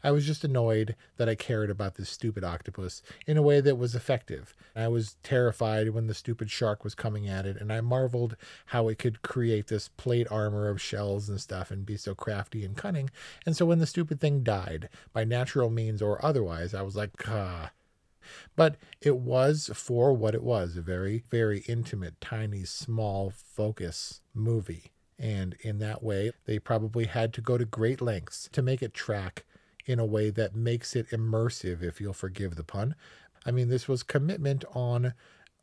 I 0.03 0.11
was 0.11 0.27
just 0.27 0.45
annoyed 0.45 0.97
that 1.17 1.29
I 1.29 1.35
cared 1.35 1.71
about 1.71 1.95
this 1.95 2.11
stupid 2.11 2.45
octopus 2.45 3.03
in 3.27 3.37
a 3.37 3.43
way 3.43 3.61
that 3.61 3.79
was 3.79 3.95
effective. 3.95 4.55
I 4.75 4.89
was 4.89 5.17
terrified 5.23 5.91
when 5.91 6.07
the 6.07 6.15
stupid 6.15 6.51
shark 6.51 6.85
was 6.85 6.95
coming 6.95 7.29
at 7.29 7.47
it, 7.47 7.57
and 7.57 7.73
I 7.73 7.81
marveled 7.81 8.37
how 8.67 8.89
it 8.89 8.99
could 8.99 9.23
create 9.23 9.67
this 9.69 9.89
plate 9.89 10.27
armor 10.31 10.69
of 10.69 10.81
shells 10.81 11.29
and 11.29 11.41
stuff 11.41 11.71
and 11.71 11.87
be 11.87 11.97
so 11.97 12.15
crafty 12.15 12.65
and 12.65 12.77
cunning. 12.77 13.11
And 13.47 13.57
so 13.57 13.67
when 13.67 13.79
the 13.79 13.87
stupid 13.87 14.21
thing 14.21 14.43
died, 14.43 14.89
by 15.13 15.25
natural 15.25 15.71
means 15.71 16.03
or 16.03 16.25
otherwise, 16.25 16.75
I 16.75 16.83
was 16.83 16.97
like, 16.97 17.29
ah. 17.29 17.71
But 18.55 18.77
it 19.01 19.17
was 19.17 19.71
for 19.75 20.13
what 20.13 20.35
it 20.35 20.43
was 20.43 20.77
a 20.77 20.83
very, 20.83 21.25
very 21.31 21.61
intimate, 21.61 22.21
tiny, 22.21 22.65
small 22.65 23.31
focus 23.31 24.21
movie. 24.35 24.93
And 25.19 25.57
in 25.61 25.79
that 25.79 26.03
way, 26.03 26.33
they 26.47 26.59
probably 26.59 27.05
had 27.05 27.35
to 27.35 27.41
go 27.41 27.59
to 27.59 27.65
great 27.65 28.01
lengths 28.01 28.49
to 28.53 28.63
make 28.63 28.83
it 28.83 28.95
track 28.95 29.45
in 29.87 29.99
a 29.99 30.07
way 30.07 30.31
that 30.31 30.55
makes 30.55 30.95
it 30.95 31.11
immersive, 31.11 31.83
if 31.83 32.01
you'll 32.01 32.13
forgive 32.13 32.57
the 32.57 32.65
pun. 32.65 32.95
I 33.47 33.51
mean, 33.51 33.69
this 33.69 33.89
was 33.89 34.03
commitment 34.03 34.65
on 34.75 35.15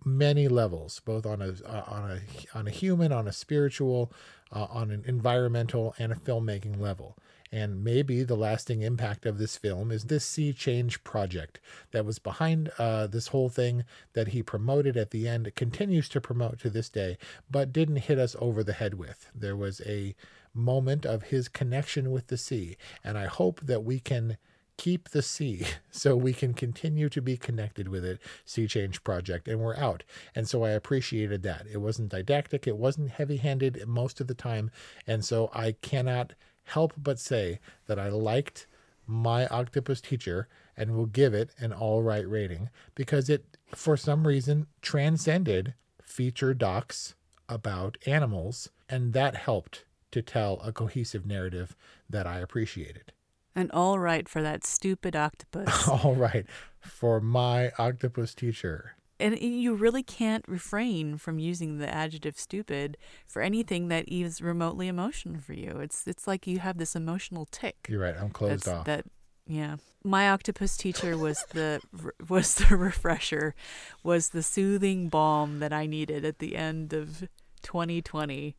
many 0.05 0.47
levels, 0.47 1.01
both 1.05 1.25
on 1.25 1.41
a 1.41 1.53
uh, 1.65 1.83
on 1.87 2.11
a 2.11 2.57
on 2.57 2.67
a 2.67 2.71
human, 2.71 3.11
on 3.11 3.27
a 3.27 3.33
spiritual, 3.33 4.11
uh, 4.51 4.67
on 4.69 4.91
an 4.91 5.03
environmental, 5.05 5.93
and 5.99 6.11
a 6.11 6.15
filmmaking 6.15 6.79
level. 6.79 7.17
And 7.51 7.81
maybe 7.83 8.23
the 8.23 8.35
lasting 8.35 8.81
impact 8.81 9.25
of 9.25 9.37
this 9.37 9.55
film 9.55 9.89
is 9.89 10.05
this 10.05 10.25
sea 10.25 10.51
change 10.51 11.01
project 11.05 11.61
that 11.91 12.05
was 12.05 12.19
behind 12.19 12.71
uh, 12.77 13.07
this 13.07 13.27
whole 13.27 13.47
thing 13.47 13.85
that 14.13 14.29
he 14.29 14.43
promoted 14.43 14.97
at 14.97 15.11
the 15.11 15.29
end, 15.29 15.55
continues 15.55 16.09
to 16.09 16.19
promote 16.19 16.59
to 16.59 16.69
this 16.69 16.89
day, 16.89 17.17
but 17.49 17.71
didn't 17.71 17.97
hit 17.97 18.19
us 18.19 18.35
over 18.39 18.63
the 18.63 18.73
head 18.73 18.95
with. 18.95 19.29
There 19.33 19.55
was 19.55 19.81
a 19.85 20.13
moment 20.57 21.05
of 21.05 21.23
his 21.23 21.47
connection 21.47 22.11
with 22.11 22.27
the 22.27 22.37
sea. 22.37 22.77
And 23.03 23.17
I 23.17 23.25
hope 23.25 23.61
that 23.61 23.83
we 23.83 23.99
can 23.99 24.37
keep 24.77 25.09
the 25.09 25.21
sea 25.21 25.65
so 25.91 26.15
we 26.15 26.33
can 26.33 26.53
continue 26.53 27.09
to 27.09 27.21
be 27.21 27.37
connected 27.37 27.87
with 27.87 28.05
it 28.05 28.19
sea 28.45 28.67
change 28.67 29.03
project. 29.03 29.47
And 29.47 29.59
we're 29.59 29.75
out. 29.75 30.03
And 30.35 30.47
so 30.47 30.63
i 30.63 30.69
appreciated 30.71 31.43
that. 31.43 31.65
It 31.71 31.77
wasn't 31.77 32.09
didactic. 32.09 32.67
It 32.67 32.77
wasn't 32.77 33.11
heavy 33.11 33.37
handed 33.37 33.87
most 33.87 34.19
of 34.21 34.27
the 34.27 34.35
time. 34.35 34.71
And 35.05 35.23
so 35.23 35.49
i 35.53 35.73
cannot 35.81 36.33
help 36.65 36.93
but 36.97 37.17
say 37.17 37.59
that 37.85 37.97
i 37.97 38.09
liked 38.09 38.67
my 39.07 39.47
octopus 39.47 40.01
teacher 40.01 40.49
and 40.75 40.91
will 40.91 41.05
give 41.05 41.33
it 41.33 41.51
an 41.59 41.71
all 41.71 42.03
right 42.03 42.27
rating 42.27 42.69
because 42.93 43.29
it 43.29 43.57
for 43.73 43.95
some 43.95 44.27
reason 44.27 44.67
transcended 44.81 45.73
feature 46.03 46.53
docs 46.53 47.15
about 47.49 47.97
animals. 48.05 48.69
And 48.89 49.13
that 49.13 49.35
helped 49.35 49.83
to 50.11 50.21
tell 50.21 50.59
a 50.63 50.71
cohesive 50.71 51.25
narrative 51.25 51.75
that 52.09 52.25
I 52.25 52.39
appreciated. 52.39 53.13
And 53.55 53.71
all 53.71 53.97
right 53.97 54.29
for 54.29 54.41
that 54.41 54.65
stupid 54.65 55.15
octopus. 55.15 55.87
all 56.03 56.15
right 56.15 56.45
for 56.79 57.19
my 57.19 57.71
octopus 57.77 58.33
teacher. 58.33 58.93
And 59.19 59.37
you 59.39 59.73
really 59.73 60.03
can't 60.03 60.45
refrain 60.47 61.17
from 61.17 61.39
using 61.39 61.79
the 61.79 61.91
adjective 61.91 62.39
stupid 62.39 62.97
for 63.25 63.41
anything 63.41 63.87
that 63.87 64.07
is 64.07 64.41
remotely 64.41 64.87
emotional 64.87 65.41
for 65.41 65.53
you. 65.53 65.79
It's 65.79 66.05
it's 66.05 66.27
like 66.27 66.45
you 66.45 66.59
have 66.59 66.77
this 66.77 66.95
emotional 66.95 67.47
tic. 67.49 67.87
You're 67.89 68.01
right. 68.01 68.15
I'm 68.15 68.29
closed 68.29 68.67
off. 68.67 68.85
That 68.85 69.05
yeah. 69.47 69.77
My 70.03 70.29
octopus 70.29 70.77
teacher 70.77 71.17
was 71.17 71.43
the 71.51 71.81
was 72.29 72.55
the 72.55 72.77
refresher, 72.77 73.55
was 74.03 74.29
the 74.29 74.43
soothing 74.43 75.09
balm 75.09 75.59
that 75.59 75.73
I 75.73 75.87
needed 75.87 76.23
at 76.23 76.37
the 76.37 76.55
end 76.55 76.93
of 76.93 77.27
2020 77.63 78.55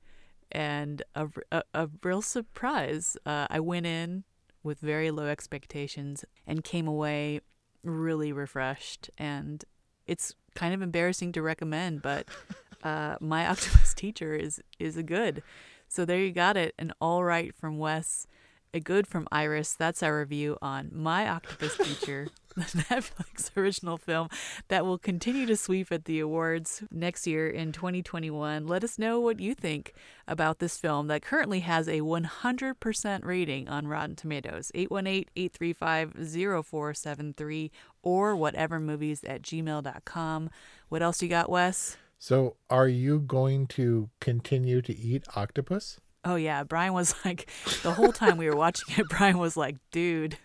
and 0.52 1.02
a, 1.14 1.28
a, 1.52 1.62
a 1.74 1.88
real 2.02 2.22
surprise. 2.22 3.16
Uh, 3.26 3.46
I 3.50 3.60
went 3.60 3.86
in 3.86 4.24
with 4.62 4.80
very 4.80 5.10
low 5.10 5.26
expectations 5.26 6.24
and 6.46 6.64
came 6.64 6.86
away 6.86 7.40
really 7.82 8.32
refreshed. 8.32 9.10
And 9.18 9.64
it's 10.06 10.34
kind 10.54 10.74
of 10.74 10.82
embarrassing 10.82 11.32
to 11.32 11.42
recommend, 11.42 12.02
but 12.02 12.26
uh, 12.82 13.16
my 13.20 13.46
octopus 13.50 13.94
teacher 13.94 14.34
is 14.34 14.60
is 14.78 14.96
a 14.96 15.02
good. 15.02 15.42
So 15.88 16.04
there 16.04 16.18
you 16.18 16.32
got 16.32 16.56
it, 16.56 16.74
an 16.78 16.92
all 17.00 17.24
right 17.24 17.54
from 17.54 17.78
Wes, 17.78 18.26
a 18.72 18.80
good 18.80 19.06
from 19.06 19.28
Iris. 19.32 19.74
That's 19.74 20.02
our 20.02 20.18
review 20.18 20.56
on 20.60 20.90
My 20.92 21.26
Octopus 21.28 21.76
Teacher, 21.76 22.28
the 22.56 22.62
Netflix 22.62 23.56
original 23.56 23.96
film 23.96 24.28
that 24.68 24.84
will 24.84 24.98
continue 24.98 25.46
to 25.46 25.56
sweep 25.56 25.90
at 25.92 26.04
the 26.04 26.18
awards 26.20 26.82
next 26.90 27.26
year 27.26 27.48
in 27.48 27.72
2021. 27.72 28.66
Let 28.66 28.84
us 28.84 28.98
know 28.98 29.18
what 29.20 29.40
you 29.40 29.54
think 29.54 29.94
about 30.26 30.58
this 30.58 30.76
film 30.78 31.06
that 31.08 31.22
currently 31.22 31.60
has 31.60 31.88
a 31.88 32.00
100% 32.00 33.24
rating 33.24 33.68
on 33.68 33.86
Rotten 33.86 34.16
Tomatoes. 34.16 34.72
818-835-0473 34.74 37.70
or 38.02 38.34
whatevermovies 38.34 39.20
at 39.28 39.42
gmail.com. 39.42 40.50
What 40.88 41.02
else 41.02 41.22
you 41.22 41.28
got, 41.28 41.50
Wes? 41.50 41.98
So, 42.20 42.56
are 42.68 42.88
you 42.88 43.20
going 43.20 43.68
to 43.68 44.10
continue 44.18 44.82
to 44.82 44.96
eat 44.96 45.22
octopus? 45.36 46.00
Oh 46.28 46.36
yeah, 46.36 46.62
Brian 46.62 46.92
was 46.92 47.14
like 47.24 47.50
the 47.82 47.92
whole 47.92 48.12
time 48.12 48.36
we 48.36 48.50
were 48.50 48.56
watching 48.56 48.94
it. 48.98 49.08
Brian 49.08 49.38
was 49.38 49.56
like, 49.56 49.76
"Dude, 49.90 50.36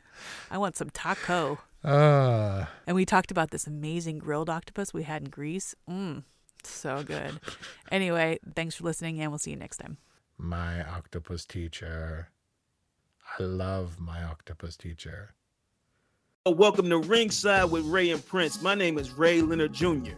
I 0.50 0.58
want 0.58 0.78
some 0.78 0.90
taco." 0.90 1.60
Uh, 1.84 2.66
and 2.88 2.96
we 2.96 3.06
talked 3.06 3.32
about 3.32 3.52
this 3.52 3.68
amazing 3.68 4.18
grilled 4.18 4.50
octopus 4.50 4.94
we 4.94 5.04
had 5.04 5.24
in 5.24 5.30
Greece. 5.30 5.76
Mmm, 5.90 6.24
so 6.64 7.04
good. 7.04 7.38
Anyway, 7.92 8.40
thanks 8.56 8.76
for 8.76 8.86
listening, 8.86 9.20
and 9.20 9.30
we'll 9.30 9.40
see 9.40 9.52
you 9.52 9.58
next 9.58 9.78
time. 9.78 9.98
My 10.38 10.82
octopus 10.90 11.46
teacher. 11.46 12.30
I 13.38 13.44
love 13.44 14.00
my 14.00 14.24
octopus 14.24 14.78
teacher. 14.78 15.34
Welcome 16.46 16.90
to 16.92 16.98
Ringside 17.00 17.70
with 17.72 17.86
Ray 17.86 18.12
and 18.12 18.26
Prince. 18.26 18.62
My 18.62 18.76
name 18.76 18.98
is 18.98 19.12
Ray 19.12 19.42
Leonard 19.42 19.74
Jr. 19.74 20.14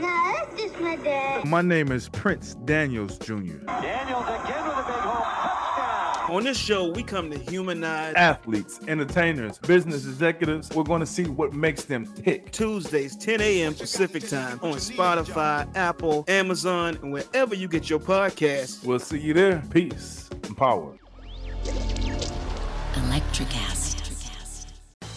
No, 0.00 0.32
that's 0.32 0.60
just 0.60 0.80
my 0.80 0.96
dad. 0.96 1.44
My 1.46 1.62
name 1.62 1.90
is 1.92 2.08
Prince 2.08 2.54
Daniels 2.64 3.18
Jr. 3.18 3.32
Daniels 3.66 4.26
again 4.26 4.64
with 4.66 4.76
a 4.76 4.84
big 4.86 5.00
home 5.00 5.22
touchdown. 5.22 6.21
On 6.32 6.42
this 6.42 6.56
show, 6.56 6.88
we 6.88 7.02
come 7.02 7.30
to 7.30 7.36
humanize 7.38 8.14
athletes, 8.14 8.80
entertainers, 8.88 9.58
business 9.58 10.06
executives. 10.06 10.70
We're 10.74 10.82
going 10.82 11.00
to 11.00 11.06
see 11.06 11.24
what 11.24 11.52
makes 11.52 11.84
them 11.84 12.06
tick. 12.06 12.50
Tuesdays, 12.52 13.14
10 13.16 13.42
a.m. 13.42 13.74
Pacific 13.74 14.26
time 14.26 14.58
on 14.62 14.76
Spotify, 14.76 15.68
Apple, 15.76 16.24
Amazon, 16.28 16.98
and 17.02 17.12
wherever 17.12 17.54
you 17.54 17.68
get 17.68 17.90
your 17.90 17.98
podcasts. 17.98 18.82
We'll 18.82 18.98
see 18.98 19.20
you 19.20 19.34
there. 19.34 19.62
Peace 19.68 20.30
and 20.44 20.56
power. 20.56 20.96
Electric 22.96 23.54
acid. 23.54 23.92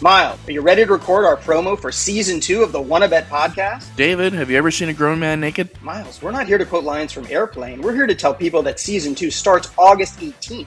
Miles, 0.02 0.38
are 0.46 0.52
you 0.52 0.60
ready 0.60 0.84
to 0.84 0.92
record 0.92 1.24
our 1.24 1.38
promo 1.38 1.80
for 1.80 1.90
season 1.90 2.38
two 2.38 2.62
of 2.62 2.70
the 2.70 2.80
Wanna 2.82 3.08
Bet 3.08 3.30
podcast? 3.30 3.96
David, 3.96 4.34
have 4.34 4.50
you 4.50 4.58
ever 4.58 4.70
seen 4.70 4.90
a 4.90 4.92
grown 4.92 5.18
man 5.18 5.40
naked? 5.40 5.70
Miles, 5.80 6.20
we're 6.20 6.32
not 6.32 6.46
here 6.46 6.58
to 6.58 6.66
quote 6.66 6.84
lines 6.84 7.12
from 7.12 7.26
Airplane. 7.30 7.80
We're 7.80 7.94
here 7.94 8.06
to 8.06 8.14
tell 8.14 8.34
people 8.34 8.62
that 8.64 8.78
season 8.78 9.14
two 9.14 9.30
starts 9.30 9.70
August 9.78 10.18
18th. 10.18 10.66